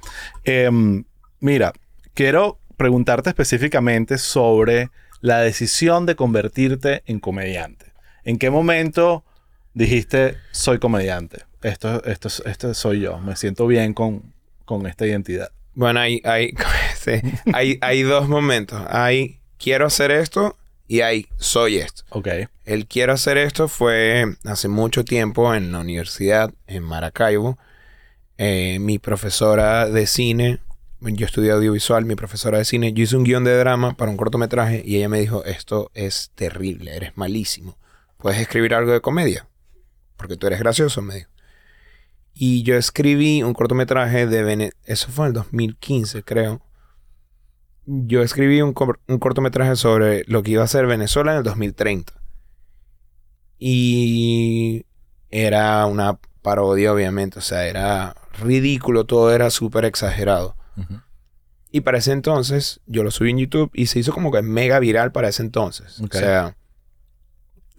[0.45, 1.05] Em,
[1.41, 1.72] mira,
[2.12, 7.92] quiero preguntarte específicamente sobre la decisión de convertirte en comediante.
[8.24, 9.24] ¿En qué momento
[9.74, 11.44] dijiste, soy comediante?
[11.62, 13.18] Esto, esto, esto soy yo.
[13.18, 15.50] Me siento bien con, con esta identidad.
[15.74, 16.54] Bueno, hay, hay,
[16.98, 17.20] sí,
[17.52, 18.82] hay, hay dos momentos.
[18.88, 20.56] Hay quiero hacer esto
[20.88, 22.04] y hay soy esto.
[22.10, 22.28] Ok.
[22.64, 27.58] El quiero hacer esto fue hace mucho tiempo en la universidad en Maracaibo.
[28.38, 30.58] Eh, mi profesora de cine,
[31.01, 34.16] yo estudié audiovisual, mi profesora de cine, yo hice un guion de drama para un
[34.16, 37.76] cortometraje y ella me dijo, esto es terrible, eres malísimo.
[38.18, 39.49] ¿Puedes escribir algo de comedia?
[40.16, 41.30] Porque tú eres gracioso, me dijo.
[42.34, 46.62] Y yo escribí un cortometraje de Venezuela, eso fue en el 2015 creo.
[47.86, 51.44] Yo escribí un, cor- un cortometraje sobre lo que iba a ser Venezuela en el
[51.44, 52.12] 2030.
[53.59, 54.84] Y
[55.30, 57.38] era una parodia, obviamente.
[57.38, 60.57] O sea, era ridículo, todo era súper exagerado.
[61.70, 64.78] Y para ese entonces, yo lo subí en YouTube y se hizo como que mega
[64.78, 66.00] viral para ese entonces.
[66.00, 66.56] O sea,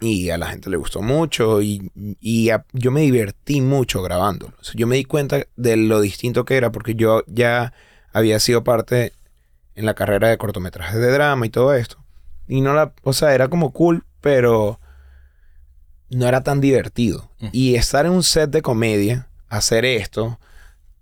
[0.00, 1.90] y a la gente le gustó mucho y,
[2.20, 4.54] y a- yo me divertí mucho grabándolo.
[4.60, 7.72] O sea, yo me di cuenta de lo distinto que era porque yo ya
[8.12, 9.12] había sido parte
[9.74, 11.96] en la carrera de cortometrajes de drama y todo esto.
[12.46, 14.78] Y no la, o sea, era como cool, pero
[16.10, 17.30] no era tan divertido.
[17.40, 17.48] Mm.
[17.52, 20.38] Y estar en un set de comedia, hacer esto,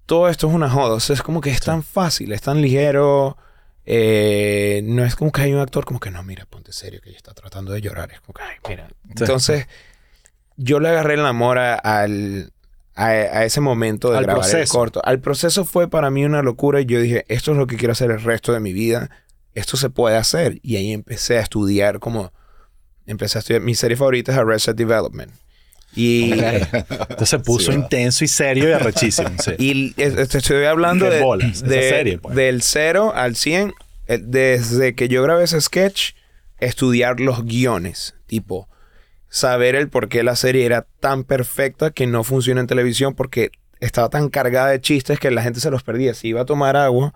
[0.07, 0.95] todo esto es una joda.
[0.95, 3.37] O sea, es como que es tan fácil, es tan ligero.
[3.85, 7.11] eh, no es como que hay un actor como que no, mira, ponte serio, que
[7.11, 8.11] ella está tratando de llorar.
[8.13, 8.89] Es como que, ay, mira.
[9.09, 9.67] Entonces,
[10.57, 12.53] yo le agarré el amor a, al,
[12.95, 14.73] a, a ese momento de Al grabar el proceso.
[14.79, 15.01] corto.
[15.05, 17.93] Al proceso fue para mí una locura y yo dije, esto es lo que quiero
[17.93, 19.11] hacer el resto de mi vida.
[19.55, 20.59] Esto se puede hacer.
[20.63, 22.33] Y ahí empecé a estudiar como...
[23.07, 23.63] Empecé a estudiar...
[23.63, 25.33] Mi serie favorita es Arrested Development.
[25.95, 26.33] Y...
[26.41, 29.31] Entonces se puso Sí, intenso y serio y arrechísimo.
[29.43, 29.53] Sí.
[29.59, 32.35] Y te estoy hablando de, bolas, de- serie, pues.
[32.35, 33.73] del 0 al 100.
[34.09, 36.13] eh, Desde que yo grabé ese sketch,
[36.59, 38.15] estudiar los guiones.
[38.27, 38.69] Tipo,
[39.29, 43.51] saber el por qué la serie era tan perfecta que no funciona en televisión porque
[43.81, 46.15] estaba tan cargada de chistes que la gente se los perdía.
[46.15, 47.15] Si iba a tomar agua,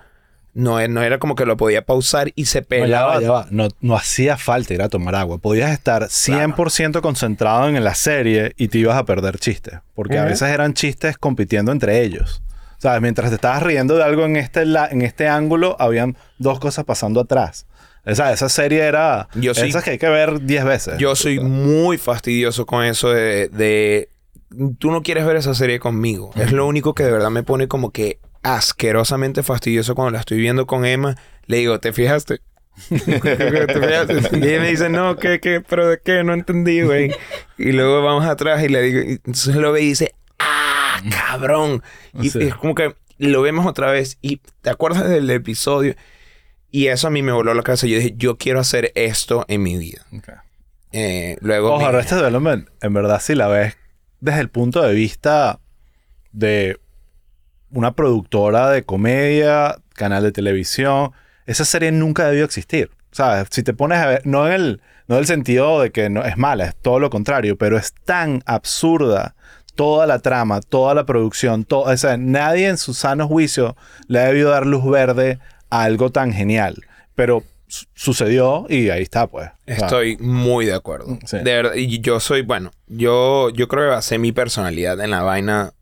[0.54, 3.14] no, e- no era como que lo podía pausar y se No, ya pelaba.
[3.16, 3.46] va, ya va.
[3.50, 5.38] No, no hacía falta ir a tomar agua.
[5.38, 9.78] Podías estar 100% concentrado en la serie y te ibas a perder chistes.
[9.94, 12.42] Porque a veces eran chistes compitiendo entre ellos.
[12.78, 13.02] ¿Sabes?
[13.02, 16.84] Mientras te estabas riendo de algo en este, la- en este ángulo, habían dos cosas
[16.84, 17.66] pasando atrás.
[18.06, 19.28] Esa, esa serie era...
[19.34, 19.52] Yo.
[19.52, 20.94] Esas que hay que ver 10 veces.
[20.98, 24.08] Yo soy muy fastidioso con eso de, de-
[24.78, 26.30] Tú no quieres ver esa serie conmigo.
[26.34, 30.38] Es lo único que de verdad me pone como que asquerosamente fastidioso cuando la estoy
[30.38, 31.16] viendo con Emma.
[31.46, 32.40] Le digo, ¿te fijaste?
[32.88, 34.38] ¿Te fijaste?
[34.38, 35.60] Y ella me dice, no, ¿qué, qué?
[35.60, 36.22] ¿Pero de qué?
[36.24, 37.12] No entendí, güey.
[37.58, 39.00] Y luego vamos atrás y le digo...
[39.00, 41.82] y entonces lo ve y dice, ¡ah, cabrón!
[42.20, 42.38] Y Sí.
[42.42, 44.18] es como que lo vemos otra vez.
[44.22, 45.94] Y te acuerdas del episodio...
[46.72, 47.88] Y eso a mí me voló la cabeza.
[47.88, 50.06] Yo dije, yo quiero hacer esto en mi vida.
[50.16, 50.28] Ok.
[50.92, 51.72] Eh, luego...
[51.72, 53.76] Ojo, me- Arrested Development, en verdad, si la ves
[54.20, 55.58] desde el punto de vista
[56.30, 56.78] de
[57.72, 61.12] una productora de comedia, canal de televisión,
[61.46, 62.90] esa serie nunca debió existir.
[63.12, 63.48] ¿Sabes?
[63.50, 66.22] Si te pones a ver, no en el, no en el sentido de que no,
[66.24, 69.34] es mala, es todo lo contrario, pero es tan absurda
[69.74, 74.20] toda la trama, toda la producción, todo, o sea, nadie en su sano juicio le
[74.20, 75.40] ha debido dar luz verde
[75.70, 76.76] a algo tan genial.
[77.16, 79.50] Pero su- sucedió y ahí está, pues.
[79.66, 81.18] Estoy muy de acuerdo.
[81.26, 81.38] Sí.
[81.38, 85.22] De verdad, y yo soy, bueno, yo, yo creo que basé mi personalidad en la
[85.22, 85.72] vaina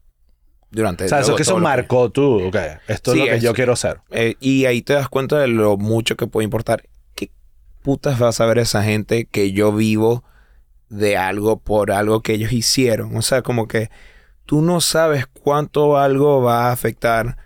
[0.70, 2.56] durante O sea, eso que eso marcó tú, ok,
[2.88, 4.00] esto Sí, es lo que yo quiero ser.
[4.10, 6.84] Eh, y ahí te das cuenta de lo mucho que puede importar.
[7.14, 7.30] ¿Qué
[7.82, 10.24] putas va a saber esa gente que yo vivo
[10.88, 13.16] de algo por algo que ellos hicieron?
[13.16, 13.90] O sea, como que
[14.46, 17.36] tú no sabes cuánto algo va a afectar.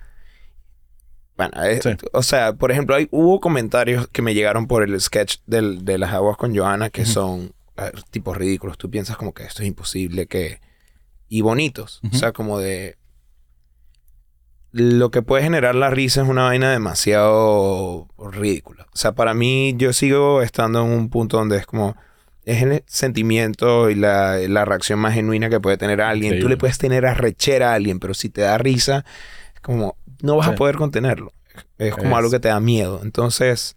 [1.37, 1.91] Bueno, eh, Sí.
[2.12, 5.99] o sea, por ejemplo, hay, hubo comentarios que me llegaron por el sketch del- de
[5.99, 8.77] las aguas con Joana que son eh, tipos ridículos.
[8.77, 10.61] Tú piensas como que esto es imposible que...
[11.29, 12.03] Y bonitos.
[12.12, 12.97] O sea, como de
[14.73, 18.87] lo que puede generar la risa es una vaina demasiado ridícula.
[18.93, 21.97] O sea, para mí yo sigo estando en un punto donde es como...
[22.45, 26.41] Es el sentimiento y la, la reacción más genuina que puede tener alguien.
[26.41, 29.05] Tú le puedes tener arrechera a alguien, pero si te da risa,
[29.55, 29.97] es como...
[30.23, 30.53] No vas Sí.
[30.53, 31.33] a poder contenerlo.
[31.79, 33.01] Es como Es- algo que te da miedo.
[33.05, 33.77] Entonces,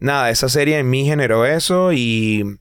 [0.00, 2.58] nada, esa serie en mí generó eso y...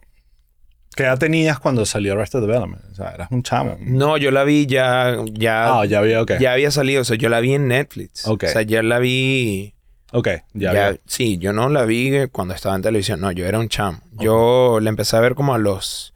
[0.95, 2.83] ¿Qué edad tenías cuando salió Arrested Development?
[2.91, 3.77] O sea, eras un chamo.
[3.79, 5.17] No, yo la vi ya...
[5.31, 6.33] ya Ah, ya vi, ok.
[6.39, 8.27] Ya había salido, o sea, yo la vi en Netflix.
[8.27, 8.43] Ok.
[8.45, 9.73] O sea, ya la vi...
[10.11, 10.99] Ok, ya, Ya, vi.
[11.07, 13.19] sí, yo no la vi cuando estaba en televisión.
[13.19, 14.01] No, yo era un chamo.
[14.13, 16.13] Yo la empecé a ver como a los...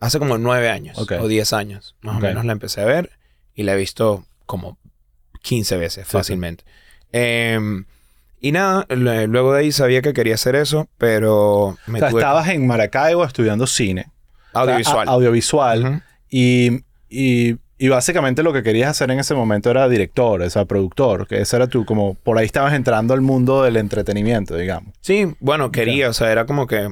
[0.00, 1.12] Hace como nueve años Ok.
[1.20, 1.94] o diez años.
[2.02, 3.10] Más o menos la empecé a ver.
[3.54, 4.78] Y la he visto como
[5.42, 6.64] 15 veces Sí, fácilmente.
[7.12, 7.84] Em,
[8.40, 12.20] Y nada, luego de ahí sabía que quería hacer eso, pero me O sea, tuve
[12.20, 14.06] estabas en Maracaibo estudiando cine.
[14.52, 14.96] audiovisual.
[14.98, 16.02] O sea, a- audiovisual.
[16.30, 20.64] Y, y, y básicamente lo que querías hacer en ese momento era director, o sea,
[20.66, 21.26] productor.
[21.26, 24.94] Que ese era tú, como por ahí estabas entrando al mundo del entretenimiento, digamos.
[25.00, 26.88] Sí, bueno, quería, o sea, era como que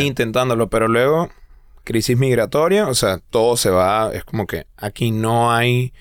[0.00, 1.30] intentándolo, pero luego
[1.84, 5.92] crisis migratoria, o sea, todo se va, es como que aquí no hay,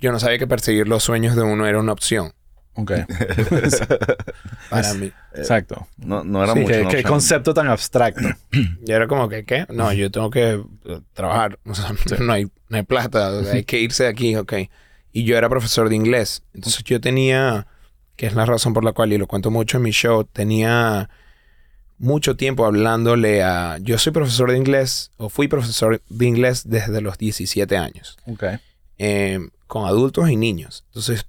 [0.00, 2.32] yo no sabía que perseguir los sueños de uno era una opción
[2.76, 2.92] Ok.
[4.70, 5.12] para mí.
[5.34, 5.86] Exacto.
[5.98, 6.72] No, no era Sí, mucho.
[6.88, 8.28] ¿Qué, qué concepto tan abstracto.
[8.86, 9.66] Y era como que, ¿qué?
[9.70, 13.54] No, yo tengo que eh, trabajar, o sea, no hay, no hay plata, o sea,
[13.54, 14.52] hay que irse de aquí, ok.
[15.12, 17.66] Y yo era profesor de inglés, entonces yo tenía,
[18.16, 21.08] que es la razón por la cual, y lo cuento mucho en mi show, tenía
[21.98, 23.78] mucho tiempo hablándole a...
[23.80, 28.18] Yo soy profesor de inglés, o fui profesor de inglés desde los 17 años.
[28.26, 28.44] Ok.
[28.98, 30.84] eh, con adultos y niños.
[30.88, 31.26] Entonces,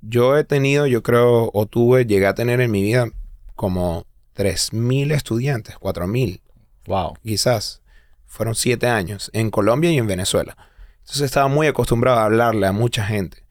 [0.00, 3.08] yo he tenido, yo creo, o tuve, llegué a tener en mi vida
[3.54, 6.40] como 3.000 estudiantes, 4.000
[6.86, 7.14] Wow.
[7.22, 7.82] quizás.
[8.26, 10.56] Fueron 7 años en Colombia y en Venezuela.
[11.00, 13.44] Entonces estaba muy acostumbrado a hablarle a mucha gente.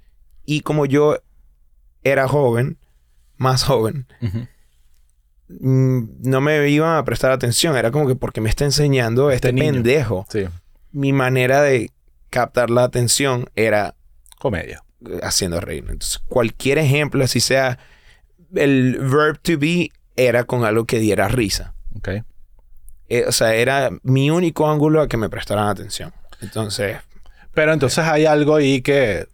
[0.46, 1.18] Y como yo
[2.04, 2.78] era joven,
[3.38, 4.06] más joven,
[5.50, 7.76] mm, no me iban a prestar atención.
[7.76, 9.74] Era como que porque me está enseñando este, niño.
[9.74, 10.26] pendejo.
[10.30, 10.46] Sí.
[10.92, 11.92] Mi manera de
[12.30, 13.96] captar la atención era
[14.40, 14.84] Comedia.
[15.24, 15.84] Haciendo reír.
[15.90, 17.78] Entonces, cualquier ejemplo, así sea
[18.54, 21.74] el verb to be, era con algo que diera risa.
[21.98, 22.10] Ok.
[23.10, 26.12] Eh, o sea, era mi único ángulo a que me prestaran atención.
[26.42, 26.98] Entonces,
[27.54, 29.28] Pero entonces hay algo ahí que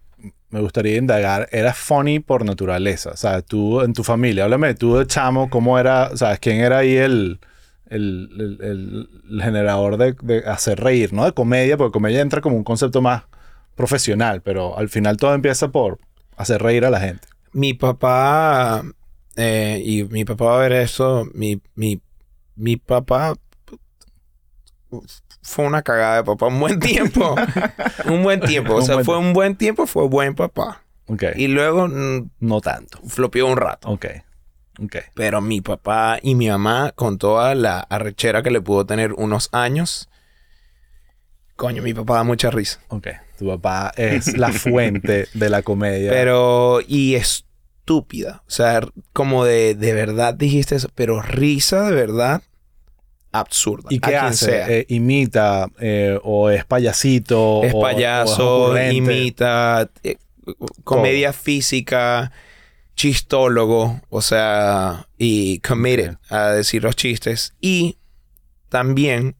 [0.49, 1.47] me gustaría indagar.
[1.51, 3.11] Era funny por naturaleza.
[3.11, 6.57] O sea, tú en tu familia, háblame tú de chamo, cómo era, o sea, quién
[6.57, 7.39] era ahí el,
[7.89, 11.23] el, el- el- el generador de, de hacer reír, ¿no?
[11.25, 13.23] De comedia, porque comedia entra como un concepto más
[13.81, 15.97] profesional, pero al final todo empieza por
[16.37, 17.27] hacer reír a la gente.
[17.51, 18.83] mi papá,
[19.35, 21.99] eh, y mi papá va a ver eso, mi, mi,
[22.55, 23.33] mi papá
[25.41, 27.35] fue una cagada de papá un buen tiempo.
[28.05, 28.75] un buen tiempo.
[28.75, 30.83] O sea, fue un buen tiempo, fue buen papá.
[31.07, 31.23] Ok.
[31.35, 32.99] Y luego mm, no tanto.
[33.07, 33.89] flopeó un rato.
[33.89, 34.05] Ok.
[34.83, 34.97] Ok.
[35.15, 39.49] Pero mi papá y mi mamá, con toda la arrechera que le pudo tener unos
[39.51, 40.07] años,
[41.61, 42.79] coño, mi papá da mucha risa.
[42.87, 43.07] Ok.
[43.37, 46.09] Tu papá es la fuente de la comedia.
[46.09, 48.41] Pero, y estúpida.
[48.47, 48.81] O sea,
[49.13, 52.41] como de, de verdad dijiste eso, pero risa de verdad
[53.31, 53.89] absurda.
[53.91, 54.79] ¿Y qué hace?
[54.79, 57.61] Eh, ¿Imita eh, o es payasito?
[57.63, 60.17] es o payaso, imita, eh,
[60.83, 62.31] comedia física,
[62.95, 67.53] chistólogo, o sea, y committed a decir los chistes.
[67.61, 67.99] Y
[68.69, 69.35] también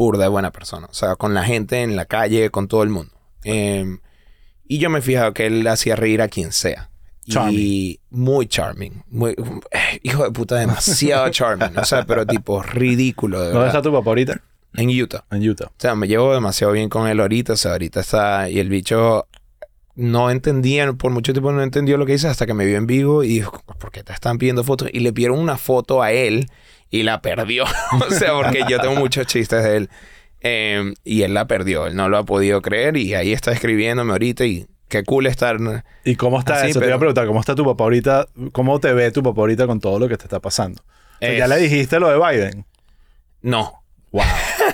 [0.00, 0.86] burda de buena persona.
[0.90, 3.12] O sea, con la gente en la calle, con todo el mundo.
[3.44, 4.00] Em,
[4.66, 6.88] y yo me he fijado que él hacía reír a quien sea.
[7.50, 9.04] Y muy charming.
[9.08, 9.32] Muy,
[9.70, 11.76] eh, hijo de puta, demasiado charming.
[11.78, 13.76] O sea, pero tipo ridículo, de ¿Dónde verdad.
[13.76, 14.40] está tu papá ahorita?
[14.74, 15.24] En Utah.
[15.30, 15.66] En Utah.
[15.66, 17.52] O sea, me llevo demasiado bien con él ahorita.
[17.52, 18.48] O sea, ahorita está...
[18.48, 19.26] Y el bicho
[19.96, 22.86] no entendía, por mucho tiempo no entendió lo que hice hasta que me vio en
[22.86, 24.88] vivo y dijo, ¿por qué te están pidiendo fotos?
[24.92, 26.48] Y le pidieron una foto a él
[26.90, 27.64] y la perdió.
[27.92, 29.90] o sea, porque yo tengo muchos chistes de él.
[30.42, 31.86] Eh, y él la perdió.
[31.86, 35.58] Él no lo ha podido creer y ahí está escribiéndome ahorita y qué cool estar...
[36.04, 36.80] ¿Y cómo está Así, eso?
[36.80, 38.26] Te iba a preguntar, ¿cómo está tu papá ahorita?
[38.52, 40.82] ¿Cómo te ve tu papá ahorita con todo lo que te está pasando?
[40.82, 42.66] O sea, ya le dijiste lo de Biden.
[43.42, 43.84] No.
[44.10, 44.24] Wow.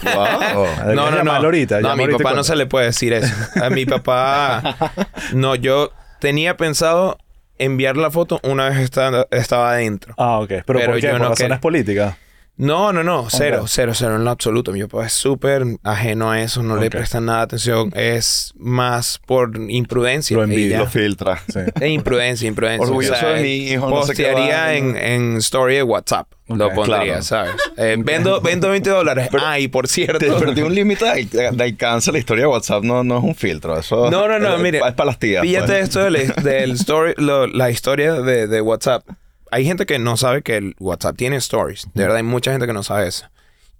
[0.02, 0.66] Wow.
[0.94, 1.32] No, no, no.
[1.32, 3.34] Ahorita, no, a mi papá no se le puede decir eso.
[3.62, 4.76] A mi papá...
[5.32, 5.90] No, yo
[6.20, 7.18] tenía pensado
[7.58, 10.14] enviar la foto una vez estaba, estaba adentro.
[10.16, 10.48] Ah, ok.
[10.48, 11.08] ¿Pero, Pero por qué?
[11.10, 12.16] ¿Por no razones políticas?
[12.58, 13.26] No, no, no.
[13.28, 13.68] Cero, Ok.
[13.68, 14.72] cero, cero en lo absoluto.
[14.72, 16.62] Mi papá es súper ajeno a eso.
[16.62, 16.92] No le Ok.
[16.92, 17.92] prestan nada de atención.
[17.94, 20.34] Es más por imprudencia.
[20.36, 20.78] Lo y envidia.
[20.78, 21.42] Lo filtra.
[21.52, 21.60] Sí.
[21.80, 22.86] Es imprudencia, imprudencia.
[22.86, 26.28] Orgulloso de mi hijo, no sé Postearía en, en story de WhatsApp.
[26.48, 27.22] Lo Ok, pondría, claro.
[27.22, 27.52] ¿sabes?
[27.76, 29.28] Eh, vendo, vendo 20 dólares.
[29.44, 30.18] ah, y por cierto...
[30.18, 32.10] Te perdí un límite de, de alcance.
[32.12, 33.76] La historia de WhatsApp no, no es un filtro.
[33.78, 34.78] Eso No, no, no, es, mire.
[34.78, 35.42] Es para las tías.
[35.42, 35.82] Fíjate pues.
[35.82, 39.04] esto del, del story, lo- la historia de, de WhatsApp.
[39.50, 41.88] Hay gente que no sabe que el WhatsApp tiene stories.
[41.94, 43.26] De verdad, hay mucha gente que no sabe eso.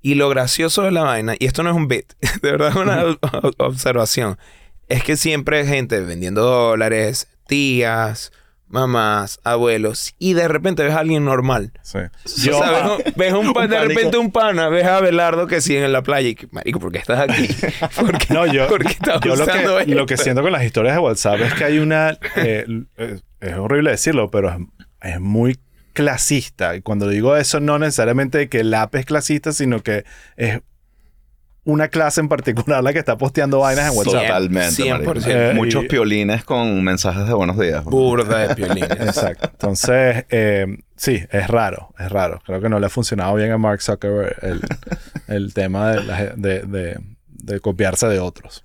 [0.02, 2.12] Y lo gracioso de la vaina, y esto no es un bit,
[2.42, 3.04] de verdad es una
[3.58, 4.38] observación,
[4.88, 8.30] es que siempre hay gente vendiendo dólares, tías,
[8.68, 11.72] mamás, abuelos, y de repente ves a alguien normal.
[11.82, 11.98] Sí.
[11.98, 15.46] o sea, ves, un- ves un pa- Un de repente un pana, ves a Belardo
[15.48, 17.48] que sigue en la playa y que, marico, ¿por qué estás aquí?
[18.00, 20.62] ¿Por qué, No, yo, por qué estás yo lo, que, lo que siento con las
[20.64, 22.16] historias de WhatsApp es que hay una...
[22.36, 22.64] eh,
[22.96, 24.56] es, es horrible decirlo, pero
[25.09, 25.59] es, muy
[25.92, 26.76] clasista.
[26.76, 30.04] Y cuando digo eso, no necesariamente que el app es clasista, sino que
[30.36, 30.61] es
[31.64, 34.22] una clase en particular la que está posteando vainas en WhatsApp.
[34.26, 34.82] Totalmente.
[34.84, 34.90] 100%.
[35.04, 35.20] marico.
[35.30, 37.82] Eh, Muchos y- piolines con mensajes de buenos días.
[37.82, 38.88] Burda de piolines.
[39.00, 39.48] Exacto.
[39.50, 42.40] Entonces, eh, sí, es raro, es raro.
[42.46, 44.61] Creo que no le ha funcionado bien a Mark Zuckerberg el,
[45.26, 48.64] el tema de, la- de, de- de copiarse de otros.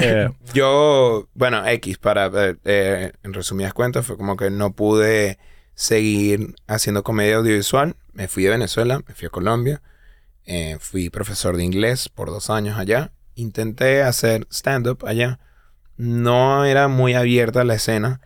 [0.00, 2.30] Eh, Yo, bueno, X, para,
[2.64, 5.38] eh, en resumidas cuentas, fue como que no pude
[5.76, 7.94] seguir haciendo comedia audiovisual.
[8.12, 9.80] Me fui de Venezuela, me fui a Colombia.
[10.48, 13.12] eh, fui profesor de inglés por dos años allá.
[13.34, 15.38] Intenté hacer stand-up allá.
[15.96, 18.20] No era muy abierta la escena.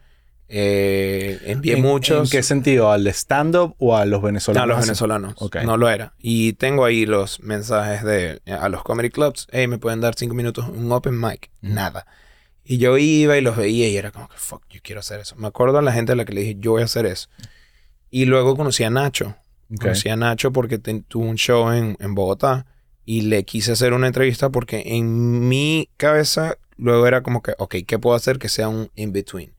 [0.52, 2.28] Eh, envié ¿en- muchos.
[2.32, 2.90] ¿En qué sentido?
[2.92, 4.64] ¿Al stand-up o a los No, venezolanos?
[4.64, 5.34] a los venezolanos.
[5.38, 5.56] Ok.
[5.64, 6.12] No lo era.
[6.18, 9.46] Y tengo ahí los mensajes de a los comedy clubs.
[9.52, 11.50] Hey, me pueden dar cinco minutos un open mic.
[11.62, 12.06] Nada.
[12.70, 15.34] Y yo iba y los veía y era como que fuck, yo quiero hacer eso.
[15.34, 17.28] Me acuerdo a la gente a la que le dije, yo voy a hacer eso.
[18.10, 19.34] Y luego conocí a Nacho.
[19.72, 19.80] Ok.
[19.80, 22.66] Conocí a Nacho porque ten- tuvo un show en, en Bogotá
[23.04, 27.74] y le quise hacer una entrevista porque en mi cabeza luego era como que, ok,
[27.86, 29.52] ¿qué puedo hacer que sea un in-between?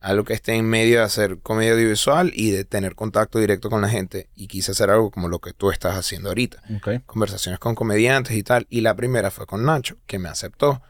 [0.00, 3.80] Algo que esté en medio de hacer comedia audiovisual y de tener contacto directo con
[3.80, 4.28] la gente.
[4.36, 6.62] Y quise hacer algo como lo que tú estás haciendo ahorita.
[6.76, 7.02] Ok.
[7.06, 8.68] Conversaciones con comediantes y tal.
[8.70, 10.80] Y la primera fue con Nacho, que me aceptó.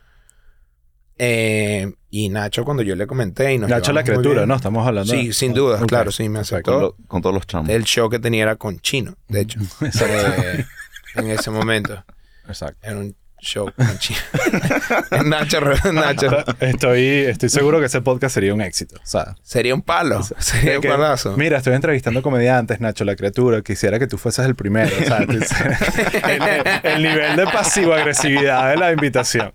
[1.19, 4.47] Eh, y Nacho, cuando yo le comenté y nos Nacho la criatura.
[4.47, 4.55] ¿no?
[4.57, 5.13] Estamos hablando.
[5.13, 6.35] Sí, sin duda, claro, sí, me.
[6.37, 6.81] Con, aceptó.
[6.81, 7.69] lo- con todos los chamos.
[7.71, 9.61] El show que tenía era con Chino, de hecho.
[9.81, 10.65] Eh,
[11.17, 12.05] en ese momento.
[12.47, 12.79] Exacto.
[12.87, 13.71] Era un show.
[15.25, 15.61] Nacho,
[15.93, 16.45] Nacho.
[16.61, 18.97] Estoy, estoy seguro que ese podcast sería un éxito.
[18.97, 20.23] O sea, Sería un palo.
[20.39, 21.37] Sería un que, palazo.
[21.37, 23.63] Mira, estoy entrevistando comediantes, Nacho, la criatura.
[23.63, 24.91] Quisiera que tú fueses el primero.
[25.01, 25.33] O sea, tú-
[26.29, 29.53] el, el nivel de pasivo-agresividad de la invitación.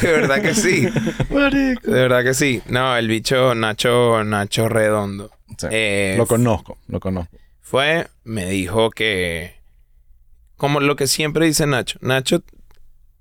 [0.00, 0.86] De verdad que sí.
[1.30, 2.62] De verdad que sí.
[2.68, 5.30] No, el bicho Nacho, Nacho Redondo.
[5.58, 5.66] Sí.
[5.70, 7.36] Eh, lo conozco, lo conozco.
[7.60, 9.60] fue, me dijo que...
[10.56, 11.98] Como lo que siempre dice Nacho.
[12.00, 12.42] Nacho,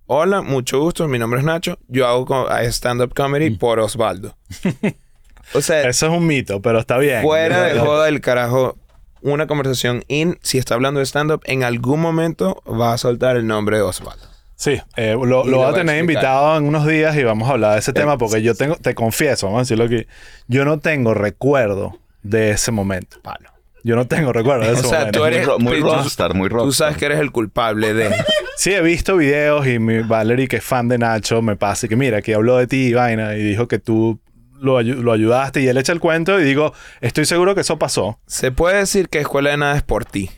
[0.08, 1.78] hola, mucho gusto, mi nombre es Nacho.
[1.88, 3.58] Yo hago co- stand-up comedy Mm.
[3.58, 4.36] por Osvaldo.
[5.54, 7.22] o sea, Eso es un mito, pero está bien.
[7.22, 8.78] fuera de joda del carajo,
[9.22, 13.46] una conversación in, si está hablando de stand-up, en algún momento va a soltar el
[13.48, 14.26] nombre de Osvaldo.
[14.56, 17.54] Sí, eh, lo, lo lo voy a tener invitado en unos días y vamos a
[17.54, 20.06] hablar de ese tema porque yo tengo, te confieso, vamos a decirlo aquí,
[20.48, 23.18] yo no tengo recuerdo de ese momento.
[23.24, 23.50] Palo.
[23.84, 25.20] Yo no tengo recuerdo de ese O sea, momento.
[25.20, 26.68] tú eres- Muy, ro- muy tú- rockstar, muy rockstar.
[26.68, 28.16] Tú sabes que eres el culpable de...
[28.58, 31.90] Sí, he visto videos y mi Valerie, que es fan de Nacho, me pasa y
[31.90, 34.20] que mira, que habló de ti y vaina y dijo que tú
[34.60, 37.80] lo, ayu- lo ayudaste y él echa el cuento y digo, estoy seguro que eso
[37.80, 38.20] pasó.
[38.28, 40.30] Se puede decir que Escuela de Nada es por ti.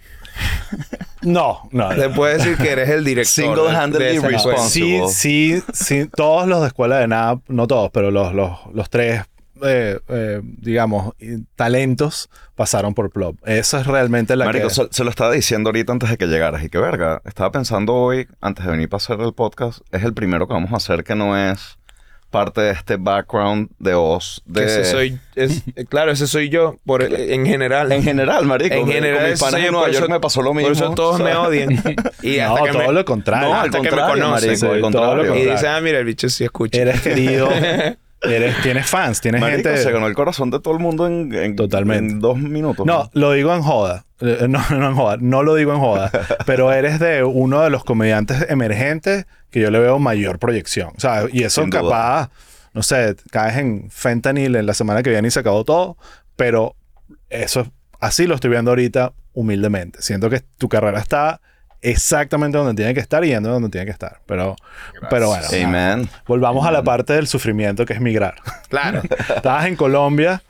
[1.22, 1.92] No, no.
[1.94, 3.46] Se puede decir que eres el director.
[3.46, 5.08] Single-handedly responsible.
[5.10, 6.10] Sí, sí, sí.
[6.16, 9.22] Todos los de escuela de nada, no todos, pero los, los, los tres,
[9.64, 11.14] eh, eh, digamos,
[11.56, 13.38] talentos pasaron por Plop.
[13.48, 14.74] Eso es realmente la Marico, que...
[14.74, 16.64] se, se lo estaba diciendo ahorita antes de que llegaras.
[16.64, 20.14] Y que verga, estaba pensando hoy, antes de venir para hacer el podcast, es el
[20.14, 21.78] primero que vamos a hacer que no es
[22.30, 24.42] parte de este background de Oz.
[24.46, 24.62] De...
[24.62, 27.92] Que ese soy, es- eh, claro, ese soy yo por, en general.
[27.92, 28.74] En general, marico.
[28.74, 30.70] En general, mis panas en yo, Nueva York eso- me pasó lo mismo.
[30.70, 31.72] Por eso todos me odian.
[32.24, 33.50] Y No, hasta que todo me, lo contrario.
[33.50, 34.50] No, al hasta que me contrario, conocen.
[34.50, 35.36] marico, al Sí, todo lo contrario.
[35.36, 36.82] Y dicen, ah, mira, el bicho sí escucha.
[36.82, 37.50] Eres querido,
[38.24, 39.84] eres, tienes fans, tienes Marico, gente...
[39.84, 42.14] se ganó el corazón de todo el mundo en, en- Totalmente.
[42.14, 42.86] en dos minutos.
[42.86, 44.06] No, lo digo en joda.
[44.22, 45.18] Eh, No, no en joda.
[45.20, 46.12] No lo digo en joda.
[46.46, 50.90] pero eres de uno de los comediantes emergentes que yo le veo mayor proyección.
[50.96, 51.82] O sea, y eso Sin duda.
[51.82, 52.30] capaz,
[52.74, 55.98] no sé, caes en fentanyl en la semana que viene y se acabó todo.
[56.36, 56.76] Pero
[57.30, 57.68] eso,
[58.00, 60.02] así lo estoy viendo ahorita humildemente.
[60.02, 61.42] Siento que tu carrera está
[61.84, 64.20] exactamente donde tiene que estar yendo donde tiene que estar.
[64.26, 64.56] Pero,
[65.10, 65.46] pero bueno.
[65.64, 66.10] Amen.
[66.26, 68.36] Volvamos a la parte del sufrimiento que es migrar.
[68.70, 69.02] Claro.
[69.36, 70.42] Estabas en Colombia,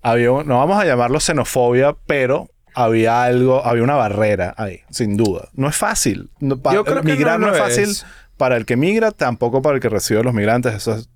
[0.00, 5.16] había, un- no vamos a llamarlo xenofobia, pero había algo, había una barrera ahí, sin
[5.16, 5.48] duda.
[5.54, 6.30] No es fácil.
[6.38, 8.06] No, pa- Yo creo que migrar no no, lo es fácil es.
[8.36, 10.74] para el que migra, tampoco para el que recibe a los migrantes.
[10.74, 11.08] Eso es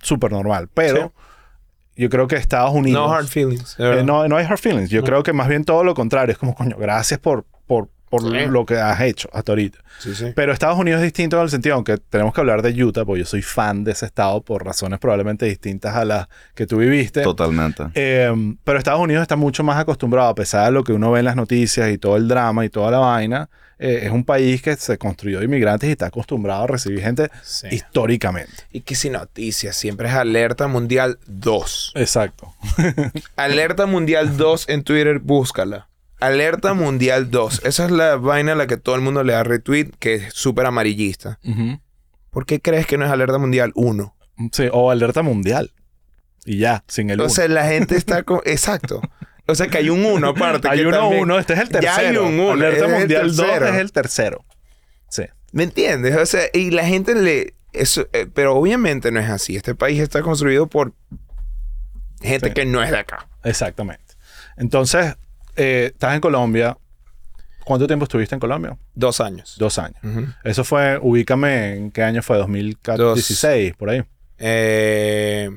[0.00, 0.68] súper normal.
[0.72, 1.12] Pero
[1.96, 3.06] yo creo que Estados Unidos.
[3.08, 3.76] No hard feelings.
[3.78, 4.88] Eh, no, no hay hard feelings.
[4.88, 6.32] Yo creo que más bien todo lo contrario.
[6.32, 7.44] Es como, coño, gracias por,
[8.08, 8.46] por, Sí.
[8.48, 9.78] lo que has hecho hasta ahorita.
[9.98, 10.26] Sí, sí.
[10.34, 13.20] Pero Estados Unidos es distinto en el sentido, aunque tenemos que hablar de Utah, porque
[13.20, 17.22] yo soy fan de ese estado por razones probablemente distintas a las que tú viviste.
[17.22, 17.84] Totalmente.
[17.94, 18.32] Eh,
[18.64, 21.24] pero Estados Unidos está mucho más acostumbrado, a pesar de lo que uno ve en
[21.24, 23.48] las noticias y todo el drama y toda la vaina,
[23.80, 27.30] eh, es un país que se construyó de inmigrantes y está acostumbrado a recibir gente
[27.42, 27.68] Sí.
[27.70, 28.52] históricamente.
[28.72, 31.92] Y que sin noticias, siempre es Alerta Mundial 2.
[31.94, 32.54] Exacto.
[33.36, 35.88] Alerta Mundial 2 en Twitter, búscala.
[36.20, 37.62] Alerta Mundial 2.
[37.64, 40.34] Esa es la vaina a la que todo el mundo le da retweet, que es
[40.34, 41.38] súper amarillista.
[42.30, 44.14] ¿Por qué crees que no es Alerta Mundial 1?
[44.52, 45.72] Sí, o alerta mundial.
[46.44, 47.32] Y ya, sin el O uno.
[47.34, 48.40] sea, la gente está con...
[48.44, 49.00] Exacto.
[49.46, 50.68] O sea, que hay un 1 aparte.
[50.68, 52.22] Hay que uno también- uno, este es el Ya tercero.
[52.26, 53.66] hay un uno, Alerta es el mundial 2 tercero.
[53.68, 54.44] es el tercero.
[55.08, 55.22] Sí.
[55.52, 56.16] ¿Me entiendes?
[56.16, 57.54] O sea, y la gente le...
[57.72, 59.56] Eso, eh, pero obviamente no es así.
[59.56, 60.94] Este país está construido por
[62.22, 62.54] gente Sí.
[62.54, 63.28] que no es de acá.
[63.44, 64.14] Exactamente.
[64.56, 65.16] Entonces,
[65.58, 66.76] eh, estás en Colombia.
[67.64, 68.78] ¿Cuánto tiempo estuviste en Colombia?
[68.94, 69.56] Dos años.
[69.58, 69.98] Dos años.
[70.42, 72.38] Eso fue, ubícame, ¿en qué año fue?
[72.38, 74.02] 2016, por ahí.
[74.38, 75.50] Eh,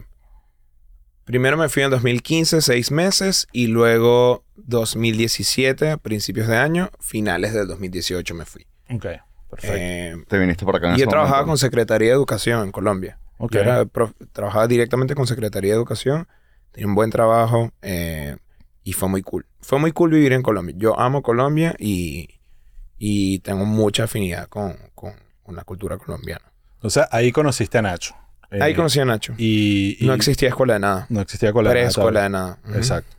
[1.24, 7.54] primero me fui en 2015, seis meses, y luego 2017, a principios de año, finales
[7.54, 8.66] del 2018 me fui.
[8.90, 9.06] Ok,
[9.50, 9.76] perfecto.
[9.78, 11.52] Eh, Te viniste para acá en y he ese trabajado momento.
[11.52, 13.20] con Secretaría de Educación en Colombia.
[13.38, 13.54] Ok.
[13.54, 13.86] Yo era
[14.34, 16.28] trabajaba directamente con Secretaría de Educación,
[16.72, 18.36] tenía un buen trabajo eh,
[18.84, 19.46] y fue muy cool.
[19.62, 20.76] Fue muy cool vivir en Colombia.
[20.78, 22.28] Yo amo Colombia y,
[22.98, 25.14] y tengo mucha afinidad con, con,
[25.44, 26.52] con la cultura colombiana.
[26.76, 28.16] Entonces, ahí conociste a Nacho.
[28.50, 29.34] Eh, Ahí conocí a Nacho.
[29.38, 31.06] Y, y no existía escuela de nada.
[31.10, 32.22] No existía escuela de nada todavía.
[32.24, 32.60] de nada.
[32.76, 33.16] Exacto.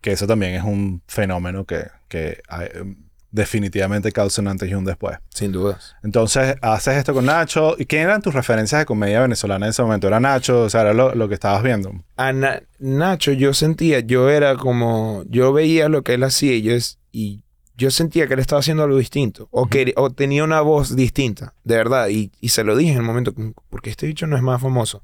[0.00, 2.96] Que eso también es un fenómeno que, que eh,
[3.36, 5.18] definitivamente causa un antes y un después.
[5.28, 5.94] Sin dudas.
[6.02, 7.76] Entonces, haces esto con Nacho.
[7.78, 10.08] ¿Y quién eran tus referencias de comedia venezolana en ese momento?
[10.08, 10.62] ¿Era Nacho?
[10.62, 11.92] O sea, era lo, lo que estabas viendo.
[12.16, 16.62] A Na- Nacho yo sentía, yo era como, yo veía lo que él hacía y
[16.62, 17.44] yo, es- y
[17.76, 21.52] yo sentía que él estaba haciendo algo distinto o, que, o tenía una voz distinta,
[21.62, 22.08] de verdad.
[22.08, 23.34] Y, y se lo dije en el momento,
[23.68, 25.02] porque este bicho no es más famoso.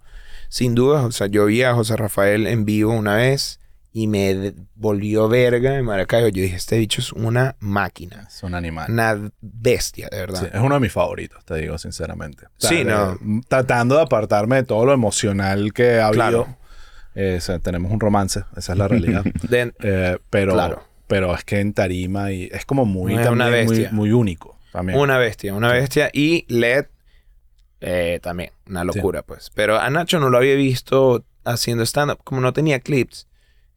[0.49, 3.59] Sin duda, o sea, yo vi a José Rafael en vivo una vez
[3.95, 6.29] y me volvió verga en Maracaibo.
[6.29, 8.91] Yo dije, este bicho es una máquina, Es un animal.
[8.91, 10.41] una bestia, de verdad.
[10.41, 12.47] Sí, es uno de mis favoritos, te digo sinceramente.
[12.47, 13.19] O sea, Sí, de- no.
[13.49, 16.15] Tratando de apartarme de todo lo emocional que ha habido.
[16.25, 16.57] Claro.
[17.15, 19.23] Eh, o sea, tenemos un romance, esa es la realidad.
[19.51, 20.83] De- Eh, pero, Claro.
[21.07, 23.91] pero es que en tarima y es como muy, Es una también muy, bestia.
[23.93, 24.59] muy único.
[24.73, 24.99] También.
[24.99, 26.09] Una bestia, una bestia.
[26.15, 26.87] Y LED
[27.83, 29.51] eh, también, una locura, pues.
[29.55, 33.27] Pero a Nacho no lo había visto haciendo stand-up, como no tenía clips.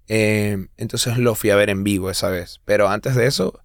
[0.07, 2.61] Eh, entonces lo fui a ver en vivo esa vez.
[2.65, 3.59] Pero antes de eso,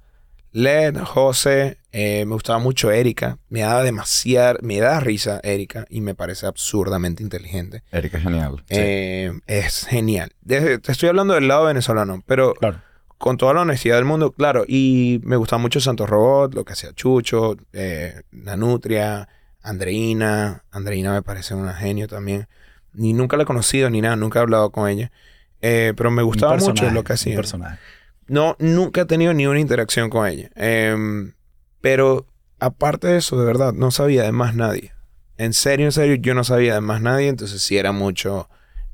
[0.52, 3.38] LED, José, eh, me gustaba mucho Erika.
[3.48, 7.82] Me daba demasiada, me da risa Erika y me parece absurdamente inteligente.
[7.92, 8.64] Erika es genial.
[8.68, 10.32] Eh, es genial.
[10.40, 12.80] Desde- te estoy hablando del lado venezolano, pero Claro.
[13.18, 14.64] con toda la honestidad del mundo, claro.
[14.66, 19.28] Y me gustaba mucho Santos Robot, lo que hacía Chucho, eh, Nanutria,
[19.62, 20.64] Andreina.
[20.72, 22.48] Andreina me parece una genio también.
[22.92, 25.12] Ni nunca la he conocido ni nada, nunca he hablado con ella.
[25.62, 27.36] Eh, pero me gustaba mucho lo que hacía.
[27.36, 27.78] personaje.
[28.26, 30.50] No, nunca he tenido ni una interacción con ella.
[30.54, 31.32] Em,
[31.80, 32.26] pero
[32.58, 34.92] aparte de eso, de verdad, no sabía de más nadie.
[35.36, 37.28] En serio, en serio, yo no sabía de más nadie.
[37.28, 38.48] Entonces sí era mucho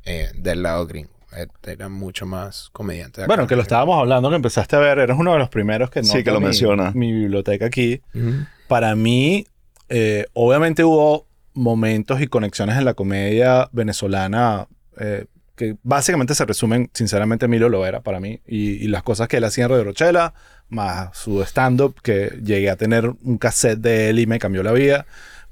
[0.05, 1.11] eh, del lado gringo.
[1.37, 3.27] Eh, Era mucho más comediante.
[3.27, 6.03] Bueno, que lo estábamos hablando, que empezaste a ver, eres uno de los primeros que
[6.03, 6.93] Sí, nota que lo mi- menciona.
[6.95, 8.01] Mi biblioteca aquí.
[8.15, 8.47] Ujú.
[8.69, 9.47] Para mí,
[9.91, 14.67] eh, obviamente hubo momentos y conexiones en la comedia venezolana
[14.99, 15.27] eh,
[15.57, 18.41] que básicamente se resumen, sinceramente, Emilio Lovera para mí.
[18.47, 20.35] Y, las cosas que él hacía en Radio Rochela,
[20.69, 24.73] más su stand-up, que llegué a tener un cassette de él y me cambió la
[24.73, 25.07] vida.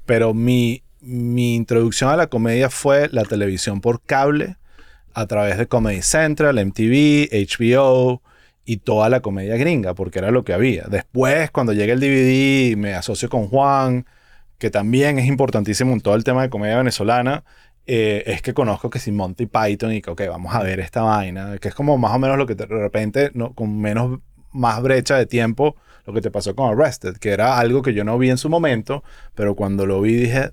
[0.05, 4.57] Pero mi, mi introducción a la comedia fue la televisión por cable,
[5.13, 8.21] a través de Comedy Central, MTV, HBO
[8.65, 10.83] y toda la comedia gringa, porque era lo que había.
[10.89, 14.05] Después, cuando llega el DVD, me asocio con Juan,
[14.57, 17.43] que también es importantísimo en todo el tema de comedia venezolana.
[17.87, 21.01] Eh, es que conozco que si Monty Python y que, ok, vamos a ver esta
[21.03, 24.19] vaina, que es como más o menos lo que te- de repente, no, con menos,
[24.51, 25.75] más brecha de tiempo,
[26.05, 28.49] lo que te pasó con Arrested, que era algo que yo no vi en su
[28.49, 29.03] momento,
[29.35, 30.51] pero cuando lo vi dije,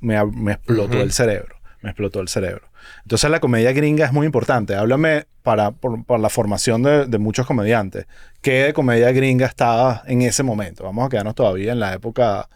[0.00, 2.68] me, me explotó el cerebro, me explotó el cerebro.
[3.02, 4.74] Entonces la comedia gringa es muy importante.
[4.74, 8.06] Háblame para, por, la formación de, de muchos comediantes.
[8.40, 10.84] ¿Qué de comedia gringa estaba en ese momento?
[10.84, 12.48] Vamos a quedarnos todavía en la época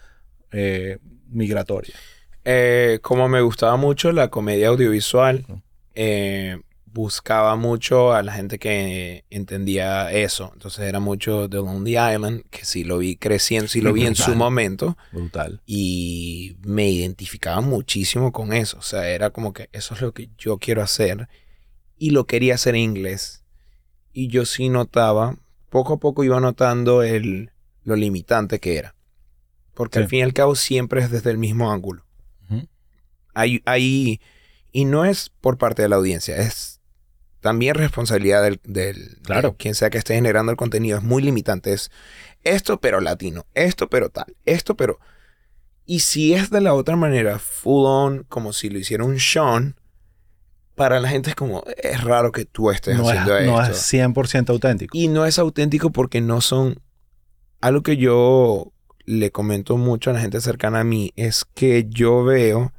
[0.53, 0.99] eh,
[1.29, 1.95] migratoria.
[2.45, 5.45] Eh, como me gustaba mucho la comedia audiovisual,
[5.95, 10.51] eh, buscaba mucho a la gente que entendía eso.
[10.53, 14.14] Entonces era mucho The Lonely Island, que sí lo vi creciendo, sí lo vi en
[14.16, 14.97] su momento.
[15.12, 15.62] Brutal.
[15.66, 18.78] Y me identificaba muchísimo con eso.
[18.78, 21.28] O sea, era como que eso es lo que yo quiero hacer.
[21.97, 23.45] Y lo quería hacer en inglés.
[24.12, 25.36] Y yo sí notaba,
[25.70, 27.53] poco a poco iba notando el,
[27.84, 28.95] lo limitante que era.
[29.72, 30.03] Porque Sí.
[30.03, 32.05] al fin y al cabo siempre es desde el mismo ángulo.
[33.35, 34.20] Hay, hay-
[34.72, 36.80] y no es por parte de la audiencia, es
[37.41, 39.51] también responsabilidad del, del Claro.
[39.51, 40.99] de quien sea que esté generando el contenido.
[40.99, 41.72] Es muy limitante.
[41.72, 41.91] Es
[42.45, 44.99] esto pero latino, esto pero tal, esto pero...
[45.85, 49.74] Y si es de la otra manera, full on, como si lo hiciera un Sean,
[50.76, 53.72] para la gente es como, es raro que tú estés No es, haciendo no esto.
[53.74, 54.97] es 100% auténtico.
[54.97, 56.80] Y no es auténtico porque no son...
[57.61, 58.72] Algo que yo
[59.05, 62.72] le comento mucho a la gente cercana a mí es que yo veo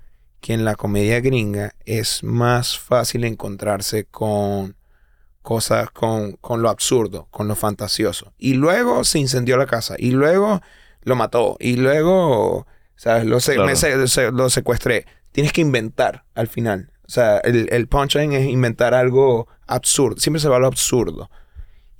[0.43, 4.75] que en la comedia gringa es más fácil encontrarse con
[5.41, 8.33] cosas, con, con lo absurdo, con lo fantasioso.
[8.37, 9.95] Y luego se incendió la casa.
[9.97, 10.59] Y luego
[11.03, 11.55] lo mató.
[11.61, 12.67] Y luego,
[12.97, 13.23] ¿sabes?
[13.25, 13.67] Lo, se- Claro.
[13.69, 15.05] me se- se- lo secuestré.
[15.31, 16.91] Tienes que inventar al final.
[17.07, 20.19] O sea, el, el punchline es inventar algo absurdo.
[20.19, 21.29] Siempre se va a lo absurdo.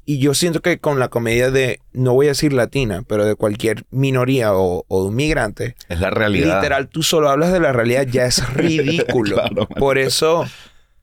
[0.06, 3.36] Y yo siento que con la comedia de, no voy a decir latina, pero de
[3.36, 6.56] cualquier minoría o, o de un migrante, Es la realidad.
[6.58, 9.36] literal, tú solo hablas de la realidad, ya es ridículo.
[9.38, 9.68] Claro.
[9.68, 10.46] Por eso,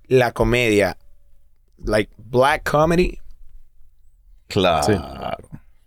[0.06, 0.98] la comedia,
[1.82, 3.18] like black comedy,
[4.48, 4.82] Claro.
[4.82, 4.92] Sí.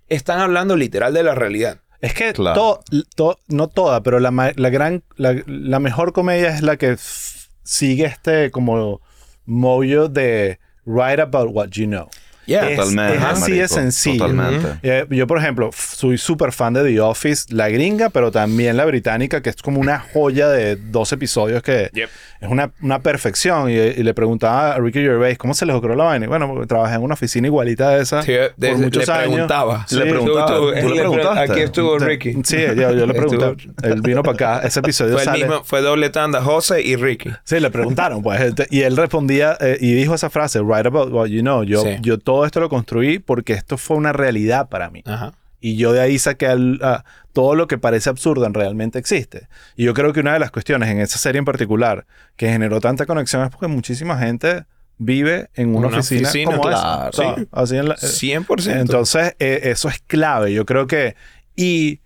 [0.07, 1.79] están hablando literal de la realidad.
[2.01, 2.79] Es que Claro.
[2.89, 6.77] to- to- no toda, pero la, ma- la gran, la, la mejor comedia es la
[6.77, 9.01] que sigue este como
[9.45, 12.09] mollo de write about what you know.
[12.45, 12.69] Yeah.
[12.69, 13.17] Es- Totalmente.
[13.17, 14.27] es así de sencillo.
[14.27, 14.67] Totalmente.
[14.83, 18.85] Eh, yo, por ejemplo, soy súper fan de The Office, la gringa, pero también la
[18.85, 22.09] británica, que es como una joya de dos episodios que Yep.
[22.41, 23.69] es una, una perfección.
[23.69, 26.25] Y, y le preguntaba a Ricky Gervais, ¿cómo se les ocurrió la vaina?
[26.25, 29.13] Y bueno, porque trabajé en una oficina igualita de esa Sí, de- por muchos le
[29.13, 29.29] años.
[29.31, 29.85] preguntaba.
[29.87, 29.95] Sí.
[29.95, 30.47] Le preguntaba.
[30.47, 31.39] Tú- tú- ¿Tú le preguntaste?
[31.51, 32.33] Aquí estuvo Ricky.
[32.43, 33.67] Sí, yo, yo le pregunté.
[33.83, 34.67] él vino para acá.
[34.67, 35.39] Ese episodio Fue el sale.
[35.45, 37.29] mismo, fue doble tanda, José y Ricky.
[37.43, 38.41] Sí, le preguntaron, pues.
[38.41, 41.63] este, Y él respondía eh, y dijo esa frase, write about what you know.
[41.63, 41.89] Yo, Sí.
[42.01, 45.03] yo todo esto lo construí porque esto fue una realidad para mí.
[45.05, 45.33] Ajá.
[45.59, 49.47] Y yo de ahí saqué al- a- todo lo que parece absurdo en realmente existe.
[49.77, 52.05] Y yo creo que una de las cuestiones en esa serie en particular
[52.35, 54.65] que generó tanta conexión es porque muchísima gente
[54.97, 57.09] vive en una, Una oficina, oficina, como claro.
[57.09, 57.09] esa.
[57.09, 58.79] O sea, así en la- eh, 100%.
[58.81, 60.53] entonces, eh, eso es clave.
[60.53, 61.15] Yo creo que.
[61.55, 62.01] Y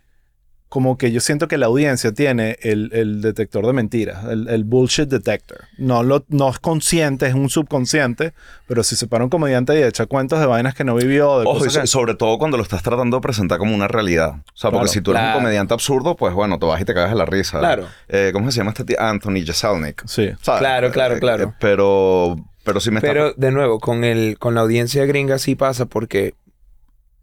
[0.70, 4.65] como que yo siento que la audiencia tiene el, el detector de mentiras, el, el
[4.65, 5.59] bullshit detector.
[5.78, 8.34] No, lo, no es consciente, es un subconsciente,
[8.68, 11.45] pero si se para un comediante y echa cuentos de vainas que no vivió, de
[11.45, 13.88] Ojo, y cosas so- que- sobre todo cuando lo estás tratando de presentar como una
[13.88, 14.36] realidad.
[14.36, 15.38] O sea, porque si tú eres Claro.
[15.38, 17.59] un comediante absurdo, pues bueno, te vas y te cagas de la risa.
[17.59, 17.86] Claro.
[18.09, 18.97] Eh, ¿Cómo se llama este tío?
[18.99, 20.03] Anthony Jeselnik.
[20.05, 20.30] Sí.
[20.41, 20.59] ¿Sabes?
[20.59, 21.43] Claro, claro, Eh, claro.
[21.45, 23.07] eh, pero, pero sí me está...
[23.07, 26.34] Pero de nuevo, con el, con la audiencia gringa sí pasa porque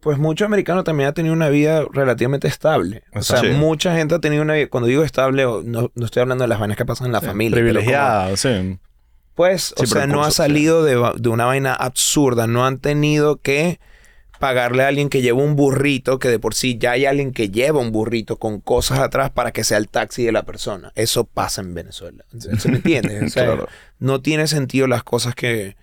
[0.05, 3.01] pues mucho americano también ha tenido una vida relativamente estable.
[3.15, 3.47] O sea, Sí.
[3.47, 6.59] mucha gente ha tenido una vida, cuando digo estable, no, no estoy hablando de las
[6.59, 7.57] vainas que pasan en la familia.
[7.57, 8.77] como- Privilegiada, sí.
[9.33, 13.79] pues, o sea, no ha salido de, de una vaina absurda, no han tenido que
[14.39, 17.49] pagarle a alguien que lleva un burrito, que de por sí ya hay alguien que
[17.49, 20.91] lleva un burrito con cosas atrás para que sea el taxi de la persona.
[20.93, 22.25] Eso pasa en Venezuela.
[22.59, 23.25] ¿Se me entiende?
[23.25, 23.67] O sea, Claro.
[23.97, 25.75] no tiene sentido las cosas que,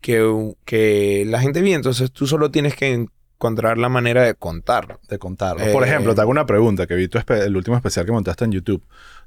[0.00, 1.74] que, que la gente vive.
[1.74, 3.06] Entonces tú solo tienes que
[3.44, 5.00] encontrar la manera de contarlo.
[5.08, 5.62] de contarlo.
[5.62, 8.44] Eh, Por ejemplo, te hago una pregunta que vi tu el último especial que montaste
[8.44, 8.82] en YouTube.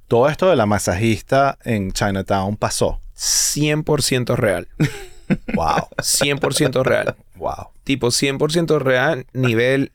[0.08, 3.00] Todo esto de la masajista en Chinatown pasó.
[3.16, 4.68] 100% real.
[5.54, 5.90] Wow.
[5.98, 7.18] 100% real.
[7.36, 7.72] wow.
[7.84, 9.92] tipo 100% real, nivel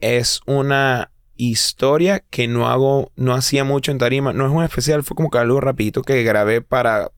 [0.00, 5.04] es una historia que no hago, no hacía mucho en tarima, no es un especial,
[5.04, 7.12] fue como que algo rapidito que grabé para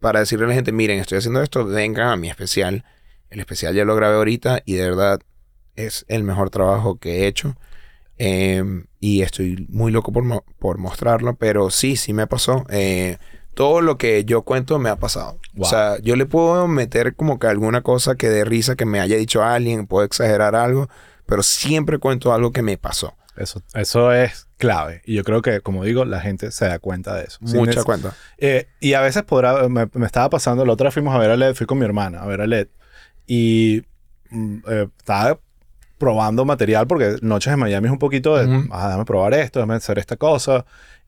[0.00, 2.84] para decirle a la gente, miren, estoy haciendo esto, vengan a mi especial.
[3.34, 5.18] El especial ya lo grabé ahorita y de verdad
[5.74, 7.56] es el mejor trabajo que he hecho.
[8.16, 8.62] Eh,
[9.00, 12.64] y estoy muy loco por, mo- por mostrarlo, pero sí, sí me pasó.
[12.70, 13.18] Eh,
[13.54, 15.40] todo lo que yo cuento me ha pasado.
[15.54, 15.66] Wow.
[15.66, 19.00] O sea, yo le puedo meter como que alguna cosa que de risa que me
[19.00, 20.88] haya dicho alguien, puedo exagerar algo,
[21.26, 23.14] pero siempre cuento algo que me pasó.
[23.36, 25.02] Eso, eso es clave.
[25.04, 27.38] Y yo creo que, como digo, la gente se da cuenta de eso.
[27.40, 28.14] Mucha cuenta.
[28.38, 31.34] Eh, y a veces podrá, me, me estaba pasando, la otra fuimos a ver a
[31.36, 32.68] LED, fui con mi hermana a ver a LED.
[33.26, 33.82] Y
[34.30, 35.38] mm, eh, estaba
[35.98, 38.68] probando material porque Noches en Miami es un poquito de, Ujú.
[38.72, 40.64] ah, déjame probar esto, déjame hacer esta cosa.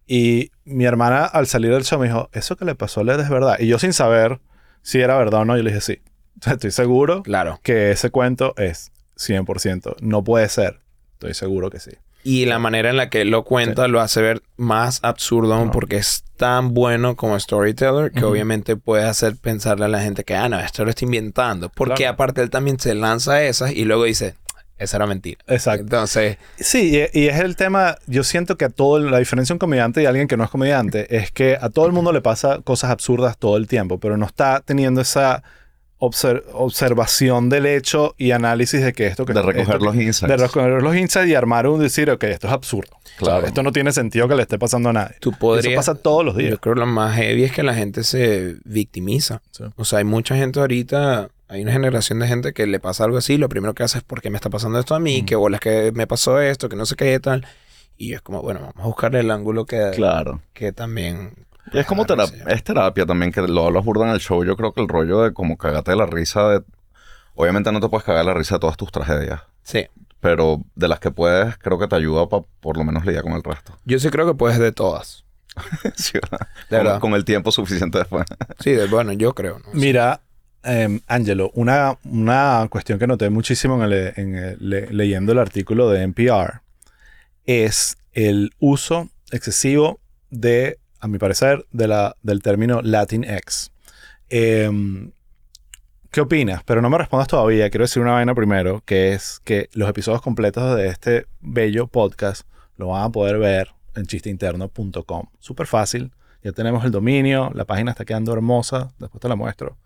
[0.06, 3.20] Y mi hermana al salir del show me dijo, eso que le pasó a LED
[3.20, 3.56] es verdad.
[3.58, 4.40] Y yo sin saber
[4.82, 6.00] si era verdad o no, yo le dije, sí.
[6.46, 7.58] Estoy seguro Claro.
[7.62, 9.96] que ese cuento es 100%.
[10.00, 10.80] No puede ser.
[11.14, 11.90] Estoy seguro que sí.
[12.28, 15.66] Y la manera en la que él lo cuenta lo hace ver más absurdo aún
[15.66, 15.72] No.
[15.72, 20.34] porque es tan bueno como storyteller que obviamente puede hacer pensarle a la gente que,
[20.34, 21.68] ah, no, esto lo está inventando.
[21.70, 22.14] Porque Claro.
[22.14, 24.34] aparte él también se lanza esas y luego dice,
[24.76, 25.38] esa era mentira.
[25.46, 25.82] Exacto.
[25.84, 29.56] Entonces, Sí, y, y es el tema, yo siento que a todo, la diferencia de
[29.56, 32.20] un comediante y alguien que no es comediante es que a todo el mundo le
[32.22, 35.42] pasa cosas absurdas todo el tiempo, pero no está teniendo esa
[35.98, 40.28] obser- observación del hecho y análisis de que esto que de recoger esto- los insights.
[40.28, 42.96] de recoger los insights y armar un decir, ok, esto es absurdo.
[43.18, 43.46] Claro.
[43.46, 45.16] Esto no tiene sentido que le esté pasando a nadie.
[45.20, 45.72] tú podrías...
[45.72, 46.50] Eso pasa todos los días.
[46.50, 49.40] Yo creo que lo más heavy es que la gente se victimiza.
[49.52, 49.64] Sí.
[49.76, 53.16] O sea, hay mucha gente ahorita, hay una generación de gente que le pasa algo
[53.16, 55.22] así, lo primero que hace es ¿por qué me está pasando esto a mí?
[55.22, 55.24] Mm.
[55.26, 56.68] ¿Qué bolas que me pasó esto?
[56.68, 57.46] Que no sé qué tal.
[57.96, 60.42] Y es como, bueno, vamos a buscarle el ángulo que, Claro.
[60.52, 61.45] que también...
[61.72, 62.44] Y es como terapia, sí.
[62.48, 64.44] es terapia también, que lo hablas burda en el show.
[64.44, 66.62] Yo creo que el rollo de como cagarte de la risa de...
[67.34, 69.86] Obviamente no te puedes cagar la risa de todas tus tragedias, Sí.
[70.20, 73.32] pero de las que puedes, creo que te ayuda para por lo menos lidiar con
[73.32, 73.76] el resto.
[73.84, 75.24] Yo sí creo que puedes de todas.
[75.96, 76.38] Sí, ¿verdad?
[76.70, 77.00] De con, verdad.
[77.00, 78.24] con el tiempo suficiente después.
[78.60, 79.58] Sí, de- bueno, yo creo.
[79.58, 79.64] ¿no?
[79.72, 80.20] Mira,
[80.64, 85.38] eh, Angelo, una, una cuestión que noté muchísimo en el- en el- le- leyendo el
[85.38, 86.60] artículo de NPR
[87.44, 90.00] es el uso excesivo
[90.30, 93.70] de, a mi parecer, del término Latinx.
[94.28, 95.12] Em,
[96.10, 96.62] ¿Qué opinas?
[96.64, 97.68] Pero no me respondas todavía.
[97.70, 102.46] Quiero decir una vaina primero, que es que los episodios completos de este bello podcast
[102.76, 105.24] lo van a poder ver en chisteinterno.com.
[105.38, 106.12] Súper fácil.
[106.42, 109.76] Ya tenemos el dominio, la página está quedando hermosa, después te la muestro.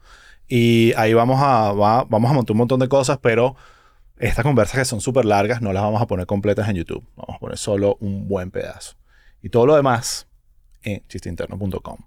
[0.46, 3.56] Y ahí vamos a, va- vamos a montar un montón de cosas, pero
[4.18, 7.04] estas conversas que son súper largas no las vamos a poner completas en YouTube.
[7.16, 8.94] Vamos a poner solo un buen pedazo.
[9.42, 10.26] Y todo lo demás
[10.82, 11.98] en chisteinterno.com.